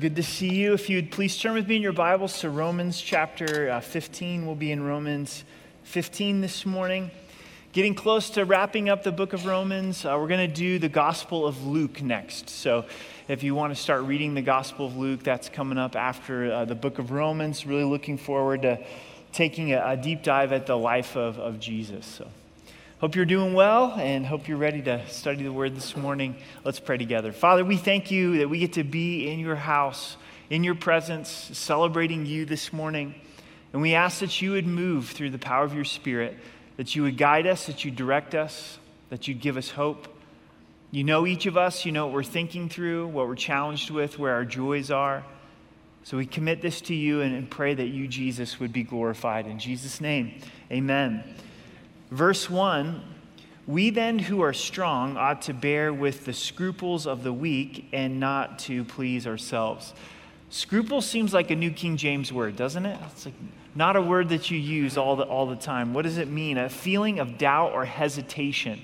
Good 0.00 0.16
to 0.16 0.22
see 0.22 0.54
you. 0.54 0.72
If 0.72 0.88
you'd 0.88 1.10
please 1.10 1.36
turn 1.36 1.52
with 1.52 1.68
me 1.68 1.76
in 1.76 1.82
your 1.82 1.92
Bibles 1.92 2.40
to 2.40 2.48
Romans 2.48 2.98
chapter 2.98 3.68
uh, 3.68 3.80
15. 3.80 4.46
We'll 4.46 4.54
be 4.54 4.72
in 4.72 4.82
Romans 4.82 5.44
15 5.82 6.40
this 6.40 6.64
morning. 6.64 7.10
Getting 7.72 7.94
close 7.94 8.30
to 8.30 8.46
wrapping 8.46 8.88
up 8.88 9.02
the 9.02 9.12
book 9.12 9.34
of 9.34 9.44
Romans, 9.44 10.06
uh, 10.06 10.16
we're 10.18 10.28
going 10.28 10.48
to 10.48 10.56
do 10.56 10.78
the 10.78 10.88
Gospel 10.88 11.46
of 11.46 11.66
Luke 11.66 12.00
next. 12.00 12.48
So 12.48 12.86
if 13.28 13.42
you 13.42 13.54
want 13.54 13.76
to 13.76 13.80
start 13.80 14.04
reading 14.04 14.32
the 14.32 14.40
Gospel 14.40 14.86
of 14.86 14.96
Luke, 14.96 15.22
that's 15.24 15.50
coming 15.50 15.76
up 15.76 15.94
after 15.94 16.50
uh, 16.50 16.64
the 16.64 16.74
book 16.74 16.98
of 16.98 17.10
Romans. 17.10 17.66
Really 17.66 17.84
looking 17.84 18.16
forward 18.16 18.62
to 18.62 18.82
taking 19.32 19.74
a, 19.74 19.90
a 19.90 19.96
deep 19.98 20.22
dive 20.22 20.52
at 20.52 20.64
the 20.66 20.76
life 20.76 21.18
of, 21.18 21.38
of 21.38 21.60
Jesus. 21.60 22.06
So. 22.06 22.28
Hope 23.02 23.16
you're 23.16 23.24
doing 23.24 23.52
well 23.52 23.94
and 23.98 24.24
hope 24.24 24.46
you're 24.46 24.56
ready 24.56 24.80
to 24.82 25.04
study 25.08 25.42
the 25.42 25.52
word 25.52 25.74
this 25.74 25.96
morning. 25.96 26.36
Let's 26.62 26.78
pray 26.78 26.98
together. 26.98 27.32
Father, 27.32 27.64
we 27.64 27.76
thank 27.76 28.12
you 28.12 28.38
that 28.38 28.48
we 28.48 28.60
get 28.60 28.74
to 28.74 28.84
be 28.84 29.28
in 29.28 29.40
your 29.40 29.56
house, 29.56 30.16
in 30.50 30.62
your 30.62 30.76
presence, 30.76 31.28
celebrating 31.28 32.26
you 32.26 32.44
this 32.44 32.72
morning. 32.72 33.16
And 33.72 33.82
we 33.82 33.94
ask 33.94 34.20
that 34.20 34.40
you 34.40 34.52
would 34.52 34.68
move 34.68 35.08
through 35.08 35.30
the 35.30 35.38
power 35.38 35.64
of 35.64 35.74
your 35.74 35.84
spirit, 35.84 36.36
that 36.76 36.94
you 36.94 37.02
would 37.02 37.18
guide 37.18 37.44
us, 37.44 37.66
that 37.66 37.84
you 37.84 37.90
direct 37.90 38.36
us, 38.36 38.78
that 39.10 39.26
you'd 39.26 39.40
give 39.40 39.56
us 39.56 39.70
hope. 39.70 40.06
You 40.92 41.02
know 41.02 41.26
each 41.26 41.46
of 41.46 41.56
us, 41.56 41.84
you 41.84 41.90
know 41.90 42.06
what 42.06 42.14
we're 42.14 42.22
thinking 42.22 42.68
through, 42.68 43.08
what 43.08 43.26
we're 43.26 43.34
challenged 43.34 43.90
with, 43.90 44.16
where 44.16 44.34
our 44.34 44.44
joys 44.44 44.92
are. 44.92 45.24
So 46.04 46.18
we 46.18 46.26
commit 46.26 46.62
this 46.62 46.80
to 46.82 46.94
you 46.94 47.20
and, 47.22 47.34
and 47.34 47.50
pray 47.50 47.74
that 47.74 47.88
you, 47.88 48.06
Jesus, 48.06 48.60
would 48.60 48.72
be 48.72 48.84
glorified. 48.84 49.48
In 49.48 49.58
Jesus' 49.58 50.00
name, 50.00 50.40
amen. 50.70 51.24
Verse 52.12 52.50
1 52.50 53.02
We 53.66 53.88
then 53.88 54.18
who 54.18 54.42
are 54.42 54.52
strong 54.52 55.16
ought 55.16 55.40
to 55.42 55.54
bear 55.54 55.94
with 55.94 56.26
the 56.26 56.34
scruples 56.34 57.06
of 57.06 57.22
the 57.22 57.32
weak 57.32 57.86
and 57.90 58.20
not 58.20 58.58
to 58.60 58.84
please 58.84 59.26
ourselves. 59.26 59.94
Scruple 60.50 61.00
seems 61.00 61.32
like 61.32 61.50
a 61.50 61.56
New 61.56 61.70
King 61.70 61.96
James 61.96 62.30
word, 62.30 62.54
doesn't 62.54 62.84
it? 62.84 63.00
It's 63.06 63.24
like 63.24 63.34
not 63.74 63.96
a 63.96 64.02
word 64.02 64.28
that 64.28 64.50
you 64.50 64.58
use 64.58 64.98
all 64.98 65.16
the, 65.16 65.22
all 65.22 65.46
the 65.46 65.56
time. 65.56 65.94
What 65.94 66.02
does 66.02 66.18
it 66.18 66.28
mean? 66.28 66.58
A 66.58 66.68
feeling 66.68 67.18
of 67.18 67.38
doubt 67.38 67.72
or 67.72 67.86
hesitation. 67.86 68.82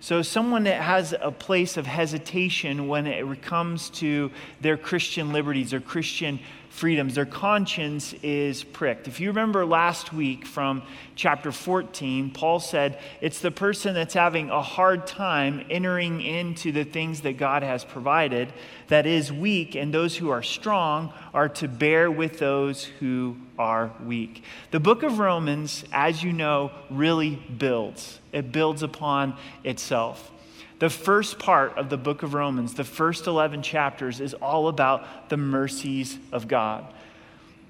So, 0.00 0.22
someone 0.22 0.64
that 0.64 0.82
has 0.82 1.14
a 1.18 1.30
place 1.30 1.76
of 1.76 1.86
hesitation 1.86 2.88
when 2.88 3.06
it 3.06 3.40
comes 3.42 3.88
to 3.90 4.32
their 4.60 4.76
Christian 4.76 5.32
liberties 5.32 5.72
or 5.72 5.78
Christian 5.78 6.40
freedoms. 6.74 7.14
Their 7.14 7.24
conscience 7.24 8.14
is 8.14 8.64
pricked. 8.64 9.06
If 9.06 9.20
you 9.20 9.28
remember 9.28 9.64
last 9.64 10.12
week 10.12 10.44
from 10.44 10.82
chapter 11.14 11.52
14, 11.52 12.32
Paul 12.32 12.58
said 12.58 12.98
it's 13.20 13.38
the 13.38 13.52
person 13.52 13.94
that's 13.94 14.14
having 14.14 14.50
a 14.50 14.60
hard 14.60 15.06
time 15.06 15.64
entering 15.70 16.20
into 16.20 16.72
the 16.72 16.82
things 16.82 17.20
that 17.20 17.34
God 17.34 17.62
has 17.62 17.84
provided 17.84 18.52
that 18.88 19.06
is 19.06 19.32
weak, 19.32 19.76
and 19.76 19.94
those 19.94 20.16
who 20.16 20.30
are 20.30 20.42
strong 20.42 21.12
are 21.32 21.48
to 21.50 21.68
bear 21.68 22.10
with 22.10 22.40
those 22.40 22.82
who 22.84 23.36
are 23.56 23.92
weak. 24.04 24.42
The 24.72 24.80
book 24.80 25.04
of 25.04 25.20
Romans, 25.20 25.84
as 25.92 26.24
you 26.24 26.32
know, 26.32 26.72
really 26.90 27.36
builds, 27.36 28.18
it 28.32 28.50
builds 28.50 28.82
upon 28.82 29.36
itself. 29.62 30.32
The 30.80 30.90
first 30.90 31.38
part 31.38 31.78
of 31.78 31.88
the 31.88 31.96
book 31.96 32.22
of 32.22 32.34
Romans, 32.34 32.74
the 32.74 32.84
first 32.84 33.26
11 33.26 33.62
chapters, 33.62 34.20
is 34.20 34.34
all 34.34 34.68
about 34.68 35.28
the 35.28 35.36
mercies 35.36 36.18
of 36.32 36.48
God. 36.48 36.84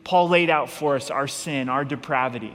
Paul 0.04 0.28
laid 0.28 0.50
out 0.50 0.70
for 0.70 0.96
us 0.96 1.10
our 1.10 1.28
sin, 1.28 1.68
our 1.68 1.84
depravity. 1.84 2.52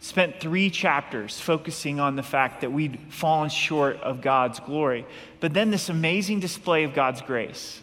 Spent 0.00 0.40
three 0.40 0.70
chapters 0.70 1.38
focusing 1.38 2.00
on 2.00 2.16
the 2.16 2.22
fact 2.22 2.62
that 2.62 2.72
we'd 2.72 2.98
fallen 3.10 3.48
short 3.48 3.96
of 3.98 4.20
God's 4.20 4.58
glory. 4.58 5.06
But 5.38 5.54
then 5.54 5.70
this 5.70 5.88
amazing 5.88 6.40
display 6.40 6.82
of 6.82 6.94
God's 6.94 7.22
grace, 7.22 7.80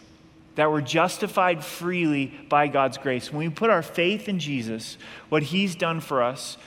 that 0.56 0.70
we're 0.70 0.82
justified 0.82 1.64
freely 1.64 2.34
by 2.48 2.68
God's 2.68 2.98
grace. 2.98 3.32
When 3.32 3.46
we 3.46 3.54
put 3.54 3.70
our 3.70 3.82
faith 3.82 4.28
in 4.28 4.38
Jesus, 4.38 4.98
what 5.30 5.44
he's 5.44 5.74
done 5.74 6.00
for 6.00 6.22
us, 6.22 6.58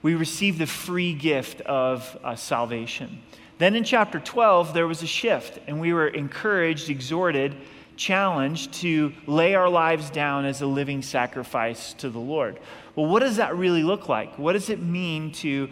we 0.00 0.14
receive 0.14 0.58
the 0.58 0.66
free 0.66 1.12
gift 1.12 1.60
of 1.62 2.18
uh, 2.24 2.34
salvation. 2.34 3.20
Then 3.62 3.76
in 3.76 3.84
chapter 3.84 4.18
12, 4.18 4.74
there 4.74 4.88
was 4.88 5.04
a 5.04 5.06
shift, 5.06 5.60
and 5.68 5.80
we 5.80 5.92
were 5.92 6.08
encouraged, 6.08 6.90
exhorted, 6.90 7.54
challenged 7.94 8.72
to 8.80 9.12
lay 9.28 9.54
our 9.54 9.68
lives 9.68 10.10
down 10.10 10.44
as 10.46 10.62
a 10.62 10.66
living 10.66 11.00
sacrifice 11.00 11.92
to 11.92 12.10
the 12.10 12.18
Lord. 12.18 12.58
Well, 12.96 13.06
what 13.06 13.20
does 13.20 13.36
that 13.36 13.56
really 13.56 13.84
look 13.84 14.08
like? 14.08 14.36
What 14.36 14.54
does 14.54 14.68
it 14.68 14.82
mean 14.82 15.30
to 15.34 15.70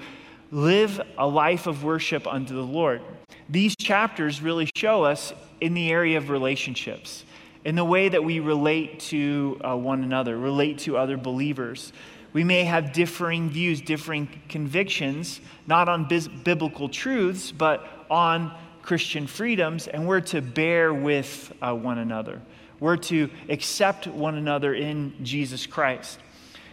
live 0.53 1.01
a 1.19 1.27
life 1.27 1.67
of 1.67 1.83
worship 1.83 2.29
unto 2.29 2.55
the 2.55 2.63
Lord? 2.63 3.03
These 3.49 3.75
chapters 3.75 4.41
really 4.41 4.71
show 4.77 5.03
us 5.03 5.33
in 5.61 5.75
the 5.75 5.91
area 5.91 6.17
of 6.17 6.31
relationships, 6.31 7.25
in 7.65 7.75
the 7.75 7.85
way 7.85 8.09
that 8.09 8.23
we 8.23 8.39
relate 8.39 9.01
to 9.01 9.61
uh, 9.65 9.77
one 9.77 10.05
another, 10.05 10.39
relate 10.39 10.79
to 10.79 10.97
other 10.97 11.17
believers. 11.17 11.93
We 12.33 12.45
may 12.45 12.65
have 12.65 12.93
differing 12.93 13.51
views, 13.51 13.81
differing 13.81 14.29
convictions, 14.49 15.41
not 15.67 15.89
on 15.89 16.07
biblical 16.45 16.89
truths, 16.89 17.51
but 17.51 17.87
on 18.09 18.57
Christian 18.83 19.27
freedoms, 19.27 19.87
and 19.89 20.07
we're 20.07 20.21
to 20.21 20.41
bear 20.41 20.95
with 20.95 21.53
uh, 21.61 21.75
one 21.75 21.99
another. 21.99 22.41
We're 22.79 22.97
to 22.97 23.31
accept 23.49 24.07
one 24.07 24.37
another 24.37 24.75
in 24.75 25.15
Jesus 25.23 25.67
Christ. 25.67 26.19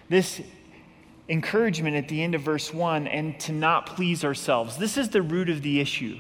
This 0.10 0.42
encouragement 1.30 1.96
at 1.96 2.08
the 2.08 2.24
end 2.24 2.36
of 2.36 2.42
verse 2.42 2.74
1 2.74 3.08
and 3.08 3.38
to 3.42 3.52
not 3.52 3.86
please 3.86 4.24
ourselves. 4.24 4.78
This 4.78 4.98
is 4.98 5.10
the 5.10 5.22
root 5.22 5.50
of 5.50 5.62
the 5.62 5.80
issue. 5.80 6.20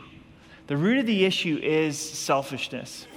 The 0.67 0.75
root 0.75 0.97
of 0.97 1.05
the 1.05 1.23
issue 1.23 1.57
is 1.63 1.97
selfishness. 1.97 3.07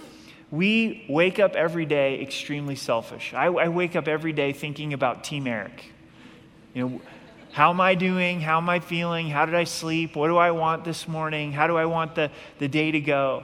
We 0.53 1.05
wake 1.09 1.39
up 1.41 1.57
every 1.57 1.87
day 1.87 2.21
extremely 2.23 2.77
selfish. 2.77 3.35
I, 3.35 3.47
I 3.47 3.69
wake 3.69 3.97
up 3.97 4.07
every 4.07 4.33
day 4.33 4.53
thinking 4.53 4.93
about 4.93 5.25
Team 5.25 5.47
Eric. 5.49 5.93
You 6.75 6.89
know, 6.89 7.01
how 7.53 7.71
am 7.71 7.81
I 7.81 7.95
doing? 7.95 8.41
How 8.41 8.59
am 8.59 8.69
I 8.69 8.79
feeling? 8.79 9.29
How 9.29 9.45
did 9.45 9.57
I 9.57 9.65
sleep? 9.65 10.15
What 10.15 10.29
do 10.29 10.37
I 10.37 10.53
want 10.53 10.85
this 10.85 11.09
morning? 11.09 11.53
How 11.53 11.67
do 11.67 11.77
I 11.77 11.85
want 11.85 12.15
the, 12.15 12.31
the 12.59 12.69
day 12.69 12.93
to 12.93 13.01
go? 13.01 13.43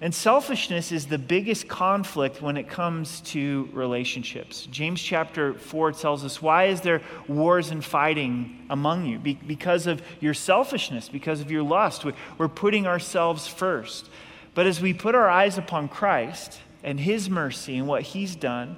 And 0.00 0.14
selfishness 0.14 0.92
is 0.92 1.06
the 1.06 1.18
biggest 1.18 1.66
conflict 1.66 2.40
when 2.40 2.56
it 2.56 2.68
comes 2.68 3.20
to 3.22 3.68
relationships. 3.72 4.66
James 4.70 5.00
chapter 5.00 5.54
4 5.54 5.92
tells 5.92 6.24
us 6.24 6.40
why 6.40 6.66
is 6.66 6.80
there 6.80 7.02
wars 7.26 7.70
and 7.70 7.84
fighting 7.84 8.64
among 8.70 9.06
you? 9.06 9.18
Be- 9.18 9.34
because 9.34 9.88
of 9.88 10.02
your 10.20 10.34
selfishness, 10.34 11.08
because 11.08 11.40
of 11.40 11.50
your 11.50 11.64
lust. 11.64 12.04
We're 12.38 12.48
putting 12.48 12.86
ourselves 12.86 13.48
first. 13.48 14.08
But 14.54 14.66
as 14.66 14.80
we 14.80 14.94
put 14.94 15.14
our 15.16 15.28
eyes 15.28 15.58
upon 15.58 15.88
Christ 15.88 16.60
and 16.84 16.98
his 17.00 17.28
mercy 17.28 17.76
and 17.76 17.88
what 17.88 18.02
he's 18.02 18.36
done, 18.36 18.76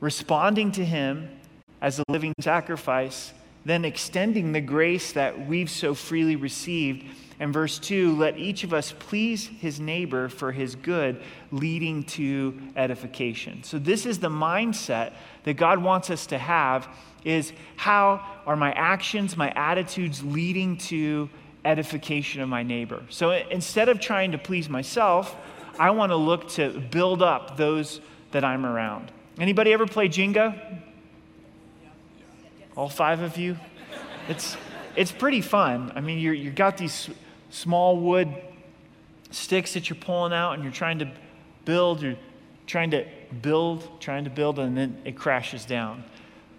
responding 0.00 0.72
to 0.72 0.84
him 0.84 1.28
as 1.86 2.00
a 2.00 2.04
living 2.08 2.34
sacrifice, 2.40 3.32
then 3.64 3.84
extending 3.84 4.50
the 4.50 4.60
grace 4.60 5.12
that 5.12 5.46
we've 5.46 5.70
so 5.70 5.94
freely 5.94 6.34
received. 6.34 7.04
And 7.38 7.52
verse 7.52 7.78
2 7.78 8.16
let 8.16 8.36
each 8.36 8.64
of 8.64 8.74
us 8.74 8.92
please 8.98 9.46
his 9.46 9.78
neighbor 9.78 10.28
for 10.28 10.50
his 10.50 10.74
good, 10.74 11.22
leading 11.52 12.02
to 12.18 12.60
edification. 12.74 13.62
So, 13.62 13.78
this 13.78 14.04
is 14.04 14.18
the 14.18 14.28
mindset 14.28 15.12
that 15.44 15.54
God 15.54 15.80
wants 15.80 16.10
us 16.10 16.26
to 16.26 16.38
have 16.38 16.88
is 17.24 17.52
how 17.76 18.20
are 18.46 18.56
my 18.56 18.72
actions, 18.72 19.36
my 19.36 19.52
attitudes 19.52 20.24
leading 20.24 20.78
to 20.78 21.30
edification 21.64 22.40
of 22.40 22.48
my 22.48 22.64
neighbor? 22.64 23.00
So, 23.10 23.30
instead 23.30 23.88
of 23.88 24.00
trying 24.00 24.32
to 24.32 24.38
please 24.38 24.68
myself, 24.68 25.36
I 25.78 25.90
want 25.90 26.10
to 26.10 26.16
look 26.16 26.48
to 26.54 26.80
build 26.90 27.22
up 27.22 27.56
those 27.56 28.00
that 28.32 28.42
I'm 28.42 28.66
around. 28.66 29.12
Anybody 29.38 29.72
ever 29.72 29.86
play 29.86 30.08
Jenga? 30.08 30.82
All 32.76 32.88
five 32.90 33.22
of 33.22 33.38
you? 33.38 33.56
It's, 34.28 34.56
it's 34.94 35.10
pretty 35.10 35.40
fun. 35.40 35.92
I 35.94 36.00
mean, 36.00 36.18
you 36.18 36.32
you've 36.32 36.54
got 36.54 36.76
these 36.76 37.08
small 37.50 37.96
wood 37.96 38.28
sticks 39.30 39.74
that 39.74 39.88
you're 39.88 39.98
pulling 39.98 40.32
out 40.32 40.52
and 40.52 40.62
you're 40.62 40.72
trying 40.72 40.98
to 40.98 41.10
build, 41.64 42.02
you're 42.02 42.16
trying 42.66 42.90
to 42.90 43.06
build, 43.40 44.00
trying 44.00 44.24
to 44.24 44.30
build, 44.30 44.58
and 44.58 44.76
then 44.76 45.00
it 45.04 45.16
crashes 45.16 45.64
down. 45.64 46.04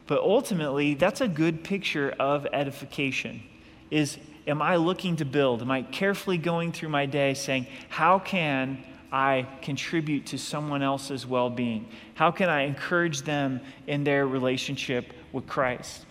But 0.07 0.21
ultimately, 0.21 0.95
that's 0.95 1.21
a 1.21 1.27
good 1.27 1.63
picture 1.63 2.15
of 2.19 2.47
edification. 2.51 3.43
Is 3.91 4.17
am 4.47 4.61
I 4.61 4.77
looking 4.77 5.17
to 5.17 5.25
build? 5.25 5.61
Am 5.61 5.69
I 5.69 5.83
carefully 5.83 6.37
going 6.37 6.71
through 6.71 6.89
my 6.89 7.05
day 7.05 7.35
saying, 7.35 7.67
how 7.89 8.17
can 8.17 8.83
I 9.11 9.47
contribute 9.61 10.25
to 10.27 10.37
someone 10.37 10.81
else's 10.81 11.27
well 11.27 11.49
being? 11.49 11.87
How 12.15 12.31
can 12.31 12.49
I 12.49 12.61
encourage 12.61 13.21
them 13.21 13.61
in 13.85 14.03
their 14.03 14.25
relationship 14.25 15.13
with 15.31 15.45
Christ? 15.45 16.06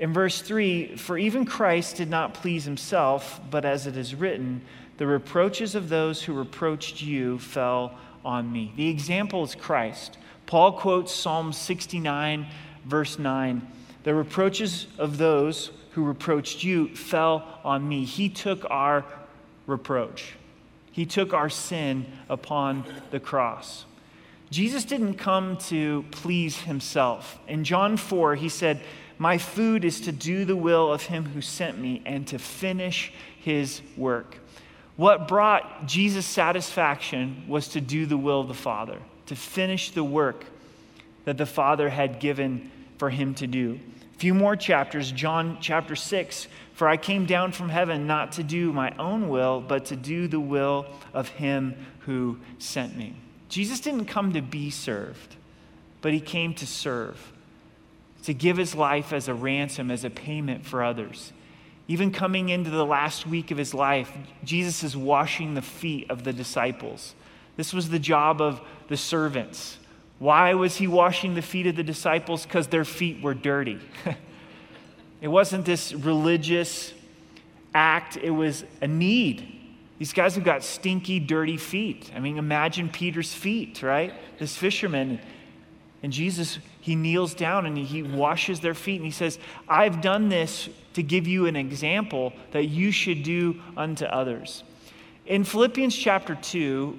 In 0.00 0.12
verse 0.12 0.40
3, 0.40 0.96
for 0.96 1.18
even 1.18 1.44
Christ 1.44 1.96
did 1.96 2.08
not 2.08 2.34
please 2.34 2.64
himself, 2.64 3.40
but 3.50 3.64
as 3.64 3.86
it 3.86 3.96
is 3.96 4.14
written, 4.14 4.62
the 4.96 5.06
reproaches 5.06 5.74
of 5.74 5.88
those 5.88 6.22
who 6.22 6.32
reproached 6.32 7.02
you 7.02 7.38
fell 7.38 7.98
on 8.24 8.52
me. 8.52 8.72
The 8.76 8.88
example 8.88 9.42
is 9.42 9.54
Christ. 9.54 10.18
Paul 10.46 10.72
quotes 10.72 11.12
Psalm 11.12 11.52
69, 11.52 12.46
verse 12.84 13.18
9. 13.18 13.66
The 14.04 14.14
reproaches 14.14 14.86
of 14.98 15.18
those 15.18 15.70
who 15.92 16.04
reproached 16.04 16.62
you 16.62 16.94
fell 16.94 17.60
on 17.64 17.88
me. 17.88 18.04
He 18.04 18.28
took 18.28 18.64
our 18.70 19.04
reproach, 19.66 20.34
He 20.92 21.06
took 21.06 21.32
our 21.32 21.50
sin 21.50 22.06
upon 22.28 22.84
the 23.10 23.20
cross. 23.20 23.84
Jesus 24.50 24.84
didn't 24.84 25.14
come 25.14 25.58
to 25.58 26.04
please 26.10 26.62
himself. 26.62 27.38
In 27.46 27.64
John 27.64 27.98
4, 27.98 28.36
he 28.36 28.48
said, 28.48 28.80
My 29.18 29.38
food 29.38 29.84
is 29.84 30.00
to 30.02 30.12
do 30.12 30.44
the 30.44 30.56
will 30.56 30.92
of 30.92 31.02
him 31.02 31.24
who 31.26 31.40
sent 31.40 31.78
me 31.78 32.02
and 32.06 32.26
to 32.28 32.38
finish 32.38 33.12
his 33.40 33.82
work. 33.96 34.38
What 34.96 35.28
brought 35.28 35.86
Jesus 35.86 36.26
satisfaction 36.26 37.44
was 37.48 37.68
to 37.68 37.80
do 37.80 38.06
the 38.06 38.16
will 38.16 38.40
of 38.40 38.48
the 38.48 38.54
Father, 38.54 38.98
to 39.26 39.36
finish 39.36 39.90
the 39.90 40.04
work 40.04 40.44
that 41.24 41.36
the 41.36 41.46
Father 41.46 41.88
had 41.88 42.20
given 42.20 42.70
for 42.96 43.10
him 43.10 43.34
to 43.34 43.46
do. 43.46 43.78
A 44.14 44.18
few 44.18 44.34
more 44.34 44.56
chapters, 44.56 45.12
John 45.12 45.58
chapter 45.60 45.94
6. 45.94 46.48
For 46.74 46.88
I 46.88 46.96
came 46.96 47.26
down 47.26 47.50
from 47.50 47.70
heaven 47.70 48.06
not 48.06 48.32
to 48.32 48.44
do 48.44 48.72
my 48.72 48.94
own 48.98 49.28
will, 49.28 49.60
but 49.60 49.86
to 49.86 49.96
do 49.96 50.28
the 50.28 50.38
will 50.38 50.86
of 51.12 51.28
him 51.28 51.74
who 52.00 52.38
sent 52.60 52.96
me. 52.96 53.16
Jesus 53.48 53.80
didn't 53.80 54.04
come 54.04 54.32
to 54.32 54.40
be 54.40 54.70
served, 54.70 55.34
but 56.02 56.12
he 56.12 56.20
came 56.20 56.54
to 56.54 56.66
serve, 56.68 57.32
to 58.28 58.34
give 58.34 58.58
his 58.58 58.74
life 58.74 59.14
as 59.14 59.26
a 59.26 59.32
ransom, 59.32 59.90
as 59.90 60.04
a 60.04 60.10
payment 60.10 60.66
for 60.66 60.84
others. 60.84 61.32
Even 61.86 62.12
coming 62.12 62.50
into 62.50 62.68
the 62.68 62.84
last 62.84 63.26
week 63.26 63.50
of 63.50 63.56
his 63.56 63.72
life, 63.72 64.12
Jesus 64.44 64.84
is 64.84 64.94
washing 64.94 65.54
the 65.54 65.62
feet 65.62 66.10
of 66.10 66.24
the 66.24 66.32
disciples. 66.34 67.14
This 67.56 67.72
was 67.72 67.88
the 67.88 67.98
job 67.98 68.42
of 68.42 68.60
the 68.88 68.98
servants. 68.98 69.78
Why 70.18 70.52
was 70.52 70.76
he 70.76 70.86
washing 70.86 71.36
the 71.36 71.40
feet 71.40 71.66
of 71.68 71.76
the 71.76 71.82
disciples? 71.82 72.44
Because 72.44 72.66
their 72.66 72.84
feet 72.84 73.22
were 73.22 73.32
dirty. 73.32 73.80
it 75.22 75.28
wasn't 75.28 75.64
this 75.64 75.94
religious 75.94 76.92
act, 77.74 78.18
it 78.18 78.28
was 78.28 78.62
a 78.82 78.86
need. 78.86 79.54
These 79.98 80.12
guys 80.12 80.34
have 80.34 80.44
got 80.44 80.62
stinky, 80.62 81.18
dirty 81.18 81.56
feet. 81.56 82.10
I 82.14 82.20
mean, 82.20 82.36
imagine 82.36 82.90
Peter's 82.90 83.32
feet, 83.32 83.82
right? 83.82 84.12
This 84.38 84.54
fisherman. 84.54 85.18
And 86.02 86.12
Jesus, 86.12 86.58
he 86.88 86.96
kneels 86.96 87.34
down 87.34 87.66
and 87.66 87.76
he 87.76 88.02
washes 88.02 88.60
their 88.60 88.72
feet 88.72 88.96
and 88.96 89.04
he 89.04 89.10
says, 89.10 89.38
I've 89.68 90.00
done 90.00 90.30
this 90.30 90.70
to 90.94 91.02
give 91.02 91.28
you 91.28 91.44
an 91.44 91.54
example 91.54 92.32
that 92.52 92.64
you 92.64 92.90
should 92.90 93.22
do 93.22 93.60
unto 93.76 94.06
others. 94.06 94.64
In 95.26 95.44
Philippians 95.44 95.94
chapter 95.94 96.34
2, 96.34 96.98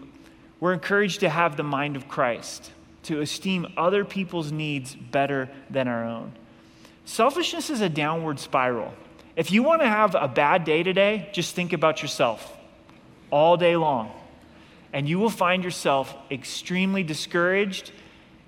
we're 0.60 0.74
encouraged 0.74 1.22
to 1.22 1.30
have 1.30 1.58
the 1.58 1.64
mind 1.64 1.96
of 1.96 2.08
Christ, 2.08 2.72
to 3.04 3.22
esteem 3.22 3.66
other 3.78 4.06
people's 4.06 4.52
needs 4.52 4.94
better 4.94 5.50
than 5.72 5.88
our 5.88 6.06
own. 6.06 6.34
Selfishness 7.06 7.72
is 7.72 7.82
a 7.82 7.90
downward 7.90 8.40
spiral. 8.40 8.94
If 9.36 9.52
you 9.52 9.64
want 9.64 9.82
to 9.82 9.88
have 9.88 10.14
a 10.14 10.28
bad 10.28 10.66
day 10.66 10.84
today, 10.84 11.30
just 11.34 11.56
think 11.56 11.74
about 11.74 12.04
yourself 12.04 12.56
all 13.32 13.58
day 13.58 13.76
long. 13.76 14.12
And 14.94 15.10
you 15.10 15.18
will 15.18 15.32
find 15.32 15.64
yourself 15.64 16.16
extremely 16.30 17.02
discouraged, 17.02 17.92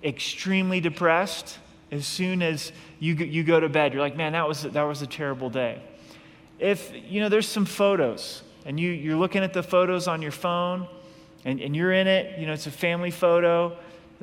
extremely 0.04 0.80
depressed 0.80 1.58
as 1.92 2.06
soon 2.06 2.42
as 2.42 2.72
you, 3.00 3.16
you 3.16 3.44
go 3.44 3.60
to 3.60 3.70
bed. 3.70 3.94
You're 3.94 4.02
like, 4.02 4.16
man, 4.16 4.34
that 4.34 4.48
was, 4.48 4.64
that 4.64 4.84
was 4.84 5.02
a 5.02 5.08
terrible 5.08 5.50
day. 5.50 5.82
If, 6.60 6.94
you 7.10 7.20
know, 7.20 7.30
there's 7.30 7.48
some 7.48 7.66
photos 7.66 8.44
and 8.66 8.80
you, 8.80 8.92
you're 8.92 9.18
looking 9.18 9.44
at 9.44 9.54
the 9.54 9.64
photos 9.64 10.08
on 10.08 10.22
your 10.22 10.32
phone 10.32 10.88
and, 11.44 11.60
and 11.60 11.76
you're 11.76 11.92
in 11.92 12.08
it, 12.08 12.40
you 12.40 12.46
know, 12.46 12.54
it's 12.54 12.68
a 12.68 12.72
family 12.72 13.12
photo. 13.12 13.76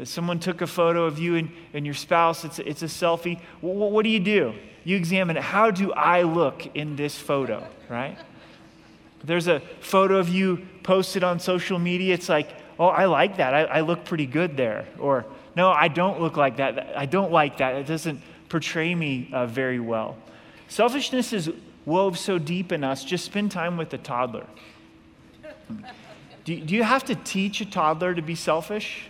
Someone 0.04 0.38
took 0.38 0.60
a 0.62 0.66
photo 0.66 1.04
of 1.04 1.18
you 1.18 1.34
and, 1.36 1.50
and 1.74 1.84
your 1.84 1.94
spouse, 1.94 2.44
it's 2.44 2.60
a, 2.60 2.68
it's 2.68 2.82
a 2.82 2.86
selfie. 2.86 3.40
What, 3.60 3.90
what 3.90 4.04
do 4.04 4.10
you 4.10 4.20
do? 4.20 4.54
You 4.84 4.96
examine 4.96 5.36
it. 5.36 5.42
How 5.42 5.70
do 5.70 5.92
I 5.92 6.22
look 6.22 6.76
in 6.76 6.96
this 6.96 7.16
photo, 7.16 7.66
right? 7.88 8.16
There's 9.24 9.48
a 9.48 9.60
photo 9.80 10.18
of 10.18 10.28
you 10.28 10.66
posted 10.84 11.24
on 11.24 11.40
social 11.40 11.78
media. 11.78 12.14
It's 12.14 12.28
like, 12.28 12.48
oh, 12.78 12.86
I 12.86 13.06
like 13.06 13.38
that. 13.38 13.52
I, 13.52 13.64
I 13.64 13.80
look 13.80 14.04
pretty 14.04 14.26
good 14.26 14.56
there. 14.56 14.86
Or, 15.00 15.26
no, 15.58 15.72
I 15.72 15.88
don't 15.88 16.20
look 16.20 16.36
like 16.36 16.58
that. 16.58 16.96
I 16.96 17.04
don't 17.04 17.32
like 17.32 17.58
that. 17.58 17.74
It 17.74 17.88
doesn't 17.88 18.22
portray 18.48 18.94
me 18.94 19.28
uh, 19.32 19.46
very 19.46 19.80
well. 19.80 20.16
Selfishness 20.68 21.32
is 21.32 21.50
wove 21.84 22.16
so 22.16 22.38
deep 22.38 22.70
in 22.70 22.84
us. 22.84 23.04
Just 23.04 23.24
spend 23.24 23.50
time 23.50 23.76
with 23.76 23.92
a 23.92 23.98
toddler. 23.98 24.46
Do, 26.44 26.60
do 26.60 26.76
you 26.76 26.84
have 26.84 27.02
to 27.06 27.16
teach 27.16 27.60
a 27.60 27.66
toddler 27.66 28.14
to 28.14 28.22
be 28.22 28.36
selfish? 28.36 29.08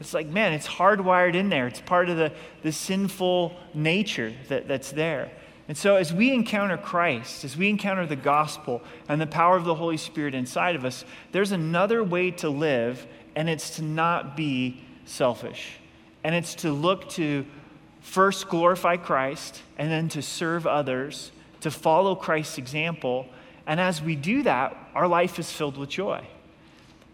It's 0.00 0.12
like, 0.12 0.26
man, 0.26 0.52
it's 0.52 0.66
hardwired 0.66 1.36
in 1.36 1.48
there. 1.48 1.68
It's 1.68 1.80
part 1.80 2.10
of 2.10 2.16
the, 2.16 2.32
the 2.64 2.72
sinful 2.72 3.56
nature 3.72 4.32
that, 4.48 4.66
that's 4.66 4.90
there. 4.90 5.30
And 5.68 5.78
so, 5.78 5.94
as 5.94 6.12
we 6.12 6.32
encounter 6.34 6.76
Christ, 6.76 7.44
as 7.44 7.56
we 7.56 7.68
encounter 7.68 8.04
the 8.04 8.16
gospel 8.16 8.82
and 9.08 9.20
the 9.20 9.28
power 9.28 9.56
of 9.56 9.64
the 9.64 9.76
Holy 9.76 9.96
Spirit 9.96 10.34
inside 10.34 10.74
of 10.74 10.84
us, 10.84 11.04
there's 11.30 11.52
another 11.52 12.02
way 12.02 12.32
to 12.32 12.48
live, 12.48 13.06
and 13.36 13.48
it's 13.48 13.76
to 13.76 13.82
not 13.82 14.36
be 14.36 14.82
selfish. 15.04 15.78
And 16.24 16.34
it's 16.34 16.54
to 16.56 16.72
look 16.72 17.08
to 17.10 17.44
first 18.00 18.48
glorify 18.48 18.96
Christ 18.96 19.62
and 19.78 19.90
then 19.90 20.08
to 20.10 20.22
serve 20.22 20.66
others, 20.66 21.32
to 21.60 21.70
follow 21.70 22.14
Christ's 22.14 22.58
example. 22.58 23.26
And 23.66 23.80
as 23.80 24.02
we 24.02 24.16
do 24.16 24.42
that, 24.42 24.76
our 24.94 25.08
life 25.08 25.38
is 25.38 25.50
filled 25.50 25.76
with 25.76 25.88
joy. 25.88 26.26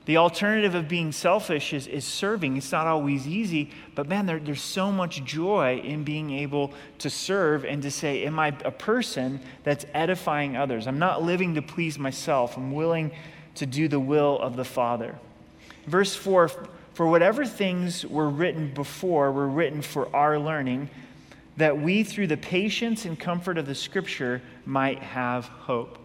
The 0.08 0.16
alternative 0.16 0.74
of 0.74 0.88
being 0.88 1.12
selfish 1.12 1.74
is, 1.74 1.86
is 1.86 2.02
serving. 2.02 2.56
It's 2.56 2.72
not 2.72 2.86
always 2.86 3.28
easy, 3.28 3.70
but 3.94 4.08
man, 4.08 4.24
there, 4.24 4.38
there's 4.38 4.62
so 4.62 4.90
much 4.90 5.22
joy 5.22 5.82
in 5.84 6.02
being 6.02 6.30
able 6.30 6.72
to 7.00 7.10
serve 7.10 7.66
and 7.66 7.82
to 7.82 7.90
say, 7.90 8.24
Am 8.24 8.38
I 8.38 8.48
a 8.64 8.70
person 8.70 9.38
that's 9.64 9.84
edifying 9.92 10.56
others? 10.56 10.86
I'm 10.86 10.98
not 10.98 11.22
living 11.22 11.54
to 11.56 11.62
please 11.62 11.98
myself. 11.98 12.56
I'm 12.56 12.72
willing 12.72 13.10
to 13.56 13.66
do 13.66 13.86
the 13.86 14.00
will 14.00 14.38
of 14.38 14.56
the 14.56 14.64
Father. 14.64 15.14
Verse 15.86 16.14
4 16.14 16.50
For 16.98 17.06
whatever 17.06 17.46
things 17.46 18.04
were 18.04 18.28
written 18.28 18.74
before 18.74 19.30
were 19.30 19.46
written 19.46 19.82
for 19.82 20.12
our 20.16 20.36
learning, 20.36 20.90
that 21.56 21.80
we, 21.80 22.02
through 22.02 22.26
the 22.26 22.36
patience 22.36 23.04
and 23.04 23.16
comfort 23.16 23.56
of 23.56 23.66
the 23.66 23.74
Scripture, 23.76 24.42
might 24.66 24.98
have 24.98 25.44
hope. 25.44 25.96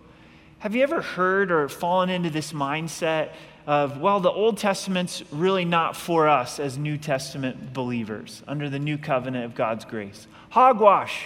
Have 0.59 0.75
you 0.75 0.83
ever 0.83 1.01
heard 1.01 1.51
or 1.51 1.67
fallen 1.67 2.11
into 2.11 2.29
this 2.29 2.53
mindset? 2.53 3.31
of, 3.65 4.01
well, 4.01 4.19
the 4.19 4.29
Old 4.29 4.59
Testament's 4.59 5.23
really 5.31 5.65
not 5.65 5.95
for 5.95 6.27
us 6.27 6.59
as 6.59 6.77
New 6.77 6.99
Testament 6.99 7.73
believers 7.73 8.43
under 8.47 8.69
the 8.69 8.77
new 8.77 8.99
covenant 8.99 9.45
of 9.45 9.55
God's 9.55 9.85
grace. 9.85 10.27
Hogwash. 10.51 11.25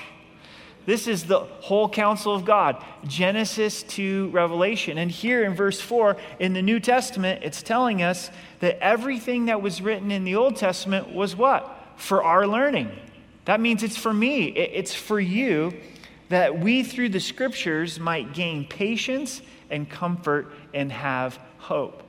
This 0.87 1.05
is 1.05 1.25
the 1.25 1.39
whole 1.39 1.89
counsel 1.89 2.33
of 2.33 2.45
God, 2.45 2.81
Genesis 3.05 3.83
to 3.83 4.29
Revelation. 4.29 4.97
And 4.97 5.11
here 5.11 5.43
in 5.43 5.53
verse 5.53 5.81
4 5.81 6.15
in 6.39 6.53
the 6.53 6.61
New 6.61 6.79
Testament, 6.79 7.43
it's 7.43 7.61
telling 7.61 8.01
us 8.01 8.31
that 8.61 8.81
everything 8.81 9.47
that 9.47 9.61
was 9.61 9.81
written 9.81 10.11
in 10.11 10.23
the 10.23 10.35
Old 10.35 10.55
Testament 10.55 11.11
was 11.13 11.35
what? 11.35 11.77
For 11.97 12.23
our 12.23 12.47
learning. 12.47 12.89
That 13.43 13.59
means 13.59 13.83
it's 13.83 13.97
for 13.97 14.13
me, 14.13 14.45
it's 14.45 14.93
for 14.93 15.19
you, 15.19 15.73
that 16.29 16.57
we 16.57 16.83
through 16.83 17.09
the 17.09 17.19
scriptures 17.19 17.99
might 17.99 18.33
gain 18.33 18.65
patience 18.65 19.41
and 19.69 19.89
comfort 19.89 20.53
and 20.73 20.89
have 20.89 21.37
hope 21.57 22.06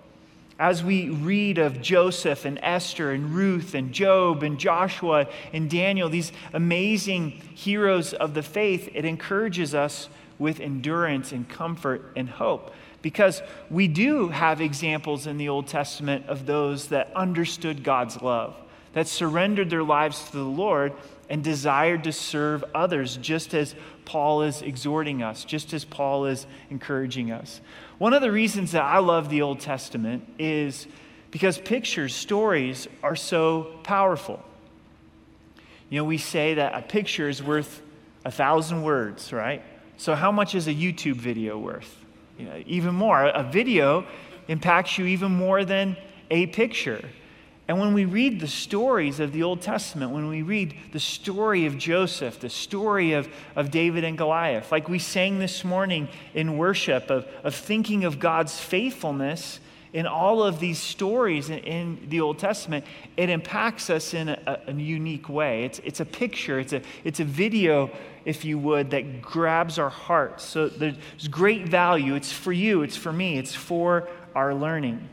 as 0.58 0.82
we 0.82 1.08
read 1.08 1.58
of 1.58 1.80
Joseph 1.80 2.44
and 2.44 2.58
Esther 2.62 3.12
and 3.12 3.32
Ruth 3.32 3.74
and 3.74 3.92
Job 3.92 4.42
and 4.42 4.58
Joshua 4.58 5.28
and 5.52 5.70
Daniel, 5.70 6.08
these 6.08 6.32
amazing 6.52 7.30
heroes 7.54 8.12
of 8.12 8.34
the 8.34 8.42
faith, 8.42 8.88
it 8.92 9.04
encourages 9.04 9.74
us 9.74 10.08
with 10.38 10.58
endurance 10.60 11.30
and 11.30 11.48
comfort 11.48 12.12
and 12.16 12.28
hope. 12.28 12.72
Because 13.02 13.40
we 13.70 13.86
do 13.86 14.28
have 14.28 14.60
examples 14.60 15.28
in 15.28 15.36
the 15.36 15.48
Old 15.48 15.68
Testament 15.68 16.26
of 16.26 16.46
those 16.46 16.88
that 16.88 17.12
understood 17.14 17.84
God's 17.84 18.20
love, 18.20 18.56
that 18.94 19.06
surrendered 19.06 19.70
their 19.70 19.84
lives 19.84 20.24
to 20.30 20.32
the 20.32 20.42
Lord 20.42 20.92
and 21.30 21.44
desired 21.44 22.02
to 22.04 22.12
serve 22.12 22.64
others, 22.74 23.16
just 23.18 23.54
as 23.54 23.76
Paul 24.04 24.42
is 24.42 24.62
exhorting 24.62 25.22
us, 25.22 25.44
just 25.44 25.72
as 25.72 25.84
Paul 25.84 26.24
is 26.24 26.46
encouraging 26.70 27.30
us. 27.30 27.60
One 27.98 28.14
of 28.14 28.22
the 28.22 28.30
reasons 28.30 28.72
that 28.72 28.84
I 28.84 28.98
love 28.98 29.28
the 29.28 29.42
Old 29.42 29.58
Testament 29.58 30.22
is 30.38 30.86
because 31.32 31.58
pictures, 31.58 32.14
stories 32.14 32.86
are 33.02 33.16
so 33.16 33.72
powerful. 33.82 34.42
You 35.90 35.98
know, 35.98 36.04
we 36.04 36.18
say 36.18 36.54
that 36.54 36.74
a 36.74 36.82
picture 36.82 37.28
is 37.28 37.42
worth 37.42 37.82
a 38.24 38.30
thousand 38.30 38.82
words, 38.82 39.32
right? 39.32 39.62
So, 39.96 40.14
how 40.14 40.30
much 40.30 40.54
is 40.54 40.68
a 40.68 40.74
YouTube 40.74 41.16
video 41.16 41.58
worth? 41.58 42.04
You 42.38 42.46
know, 42.46 42.62
even 42.66 42.94
more. 42.94 43.26
A 43.26 43.42
video 43.42 44.06
impacts 44.46 44.96
you 44.96 45.06
even 45.06 45.32
more 45.32 45.64
than 45.64 45.96
a 46.30 46.46
picture. 46.46 47.08
And 47.68 47.78
when 47.78 47.92
we 47.92 48.06
read 48.06 48.40
the 48.40 48.48
stories 48.48 49.20
of 49.20 49.32
the 49.32 49.42
Old 49.42 49.60
Testament, 49.60 50.10
when 50.10 50.26
we 50.28 50.40
read 50.40 50.74
the 50.92 50.98
story 50.98 51.66
of 51.66 51.76
Joseph, 51.76 52.40
the 52.40 52.48
story 52.48 53.12
of, 53.12 53.28
of 53.54 53.70
David 53.70 54.04
and 54.04 54.16
Goliath, 54.16 54.72
like 54.72 54.88
we 54.88 54.98
sang 54.98 55.38
this 55.38 55.64
morning 55.64 56.08
in 56.32 56.56
worship, 56.56 57.10
of, 57.10 57.28
of 57.44 57.54
thinking 57.54 58.04
of 58.04 58.18
God's 58.18 58.58
faithfulness 58.58 59.60
in 59.92 60.06
all 60.06 60.42
of 60.42 60.60
these 60.60 60.78
stories 60.78 61.50
in, 61.50 61.58
in 61.58 62.08
the 62.08 62.20
Old 62.20 62.38
Testament, 62.38 62.86
it 63.18 63.28
impacts 63.28 63.90
us 63.90 64.14
in 64.14 64.30
a, 64.30 64.60
a, 64.66 64.72
unique 64.72 65.28
way. 65.28 65.64
It's, 65.64 65.78
it's 65.80 66.00
a 66.00 66.04
picture, 66.06 66.58
it's 66.58 66.72
a, 66.72 66.80
it's 67.04 67.20
a 67.20 67.24
video, 67.24 67.90
if 68.24 68.46
you 68.46 68.58
would, 68.58 68.90
that 68.90 69.20
grabs 69.20 69.78
our 69.78 69.90
hearts. 69.90 70.44
So 70.44 70.68
there's 70.68 70.96
great 71.30 71.68
value. 71.68 72.14
It's 72.14 72.32
for 72.32 72.52
you, 72.52 72.82
it's 72.82 72.96
for 72.96 73.12
me, 73.12 73.38
it's 73.38 73.54
for 73.54 74.08
our 74.34 74.54
learning. 74.54 75.06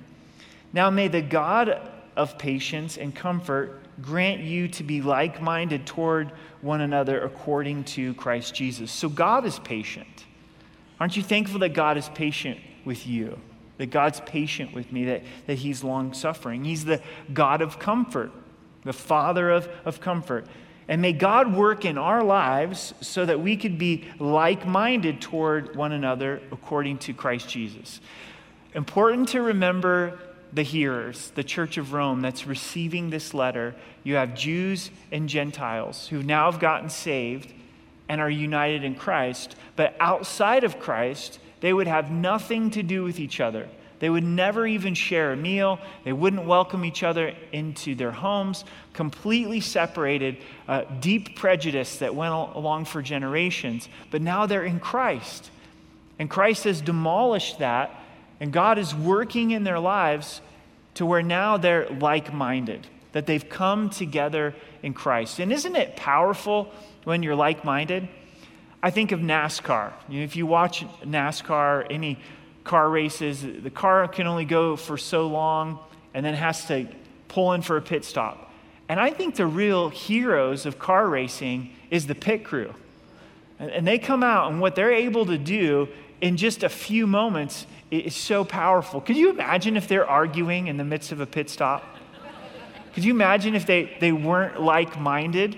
Now, 0.71 0.89
may 0.89 1.07
the 1.07 1.21
God 1.21 1.91
of 2.15 2.37
patience 2.37 2.97
and 2.97 3.13
comfort 3.13 3.81
grant 4.01 4.41
you 4.41 4.67
to 4.67 4.83
be 4.83 5.01
like 5.01 5.41
minded 5.41 5.85
toward 5.85 6.31
one 6.61 6.81
another 6.81 7.21
according 7.21 7.83
to 7.83 8.13
Christ 8.15 8.53
Jesus. 8.53 8.91
So 8.91 9.09
God 9.09 9.45
is 9.45 9.59
patient. 9.59 10.25
Aren't 10.99 11.17
you 11.17 11.23
thankful 11.23 11.59
that 11.59 11.73
God 11.73 11.97
is 11.97 12.09
patient 12.09 12.59
with 12.83 13.07
you? 13.07 13.39
That 13.77 13.87
God's 13.87 14.21
patient 14.21 14.73
with 14.73 14.91
me, 14.91 15.05
that, 15.05 15.23
that 15.47 15.55
He's 15.55 15.83
long 15.83 16.13
suffering. 16.13 16.63
He's 16.63 16.85
the 16.85 17.01
God 17.33 17.61
of 17.61 17.79
comfort, 17.79 18.31
the 18.83 18.93
Father 18.93 19.49
of, 19.49 19.67
of 19.83 19.99
comfort. 19.99 20.45
And 20.87 21.01
may 21.01 21.13
God 21.13 21.53
work 21.55 21.83
in 21.83 21.97
our 21.97 22.23
lives 22.23 22.93
so 23.01 23.25
that 23.25 23.39
we 23.39 23.57
could 23.57 23.77
be 23.77 24.05
like 24.19 24.67
minded 24.67 25.19
toward 25.19 25.75
one 25.75 25.91
another 25.91 26.41
according 26.51 26.99
to 26.99 27.13
Christ 27.13 27.49
Jesus. 27.49 27.99
Important 28.73 29.29
to 29.29 29.41
remember 29.41 30.19
the 30.55 30.63
hearers, 30.63 31.31
the 31.35 31.43
church 31.43 31.77
of 31.77 31.91
Rome 31.91 32.21
that's 32.21 32.47
receiving 32.47 33.09
this 33.09 33.33
letter. 33.33 33.75
You 34.03 34.15
have 34.15 34.35
Jews 34.35 34.89
and 35.11 35.27
Gentiles 35.27 36.07
who 36.07 36.23
now 36.23 36.49
have 36.49 36.61
gotten 36.61 36.89
saved 36.89 37.53
and 38.07 38.21
are 38.21 38.29
united 38.29 38.83
in 38.83 38.95
Christ, 38.95 39.55
but 39.75 39.95
outside 39.99 40.63
of 40.63 40.79
Christ, 40.79 41.39
they 41.59 41.73
would 41.73 41.87
have 41.87 42.09
nothing 42.09 42.71
to 42.71 42.83
do 42.83 43.03
with 43.03 43.19
each 43.19 43.41
other. 43.41 43.67
They 43.99 44.09
would 44.09 44.23
never 44.23 44.65
even 44.67 44.93
share 44.93 45.33
a 45.33 45.37
meal. 45.37 45.79
They 46.03 46.13
wouldn't 46.13 46.45
welcome 46.45 46.85
each 46.85 47.03
other 47.03 47.33
into 47.51 47.95
their 47.95 48.11
homes, 48.11 48.63
completely 48.93 49.59
separated, 49.59 50.37
uh, 50.67 50.83
deep 50.99 51.35
prejudice 51.35 51.97
that 51.97 52.13
went 52.13 52.33
along 52.33 52.85
for 52.85 53.01
generations. 53.01 53.89
But 54.11 54.21
now 54.21 54.45
they're 54.45 54.65
in 54.65 54.79
Christ. 54.79 55.49
And 56.19 56.29
Christ 56.29 56.65
has 56.65 56.81
demolished 56.81 57.59
that, 57.59 57.91
and 58.39 58.51
God 58.53 58.77
is 58.77 58.93
working 58.93 59.51
in 59.51 59.63
their 59.63 59.79
lives 59.79 60.41
to 60.95 61.05
where 61.05 61.21
now 61.21 61.57
they're 61.57 61.87
like 61.87 62.33
minded, 62.33 62.87
that 63.11 63.25
they've 63.25 63.47
come 63.47 63.89
together 63.89 64.53
in 64.83 64.93
Christ. 64.93 65.39
And 65.39 65.53
isn't 65.53 65.75
it 65.75 65.95
powerful 65.95 66.71
when 67.03 67.23
you're 67.23 67.35
like 67.35 67.63
minded? 67.63 68.07
I 68.81 68.91
think 68.91 69.11
of 69.11 69.19
NASCAR. 69.19 69.93
You 70.09 70.19
know, 70.19 70.23
if 70.25 70.35
you 70.35 70.45
watch 70.45 70.85
NASCAR, 71.03 71.87
any 71.89 72.19
car 72.63 72.89
races, 72.89 73.41
the 73.41 73.69
car 73.69 74.07
can 74.07 74.27
only 74.27 74.45
go 74.45 74.75
for 74.75 74.97
so 74.97 75.27
long 75.27 75.79
and 76.13 76.25
then 76.25 76.33
has 76.33 76.65
to 76.67 76.87
pull 77.27 77.53
in 77.53 77.61
for 77.61 77.77
a 77.77 77.81
pit 77.81 78.05
stop. 78.05 78.51
And 78.87 78.99
I 78.99 79.11
think 79.11 79.35
the 79.35 79.47
real 79.47 79.89
heroes 79.89 80.65
of 80.65 80.77
car 80.77 81.07
racing 81.07 81.71
is 81.89 82.07
the 82.07 82.15
pit 82.15 82.43
crew. 82.43 82.73
And 83.57 83.87
they 83.87 83.97
come 83.97 84.21
out, 84.21 84.51
and 84.51 84.59
what 84.59 84.75
they're 84.75 84.91
able 84.91 85.25
to 85.27 85.37
do 85.37 85.87
in 86.21 86.37
just 86.37 86.63
a 86.63 86.69
few 86.69 87.07
moments 87.07 87.65
is 87.91 88.15
so 88.15 88.43
powerful. 88.43 89.01
Could 89.01 89.17
you 89.17 89.29
imagine 89.29 89.77
if 89.77 89.87
they're 89.87 90.07
arguing 90.07 90.67
in 90.67 90.77
the 90.77 90.83
midst 90.83 91.11
of 91.11 91.19
a 91.19 91.25
pit 91.25 91.49
stop? 91.49 91.83
Could 92.93 93.03
you 93.03 93.11
imagine 93.13 93.55
if 93.55 93.65
they, 93.65 93.95
they 93.99 94.11
weren't 94.11 94.61
like 94.61 94.99
minded? 94.99 95.57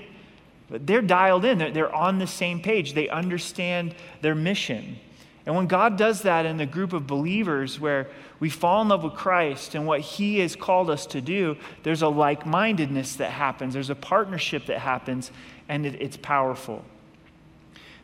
But 0.69 0.86
they're 0.86 1.01
dialed 1.01 1.46
in, 1.46 1.60
they're, 1.60 1.72
they're 1.72 1.96
on 1.96 2.19
the 2.19 2.27
same 2.27 2.62
page, 2.62 2.93
they 2.93 3.07
understand 3.10 3.96
their 4.22 4.36
mission. 4.36 4.98
And 5.46 5.55
when 5.55 5.67
God 5.67 5.98
does 5.98 6.24
that 6.24 6.46
in 6.46 6.57
the 6.57 6.65
group 6.65 6.91
of 6.91 7.07
believers 7.07 7.79
where 7.79 8.10
we 8.41 8.50
fall 8.50 8.81
in 8.81 8.89
love 8.89 9.03
with 9.03 9.13
Christ 9.13 9.75
and 9.75 9.88
what 9.88 10.01
He 10.01 10.39
has 10.39 10.57
called 10.57 10.89
us 10.89 11.05
to 11.05 11.22
do, 11.22 11.55
there's 11.84 12.01
a 12.01 12.10
like 12.10 12.46
mindedness 12.46 13.15
that 13.15 13.31
happens, 13.31 13.74
there's 13.74 13.89
a 13.89 13.96
partnership 13.96 14.65
that 14.65 14.79
happens, 14.79 15.31
and 15.69 15.86
it, 15.86 16.01
it's 16.01 16.17
powerful. 16.17 16.84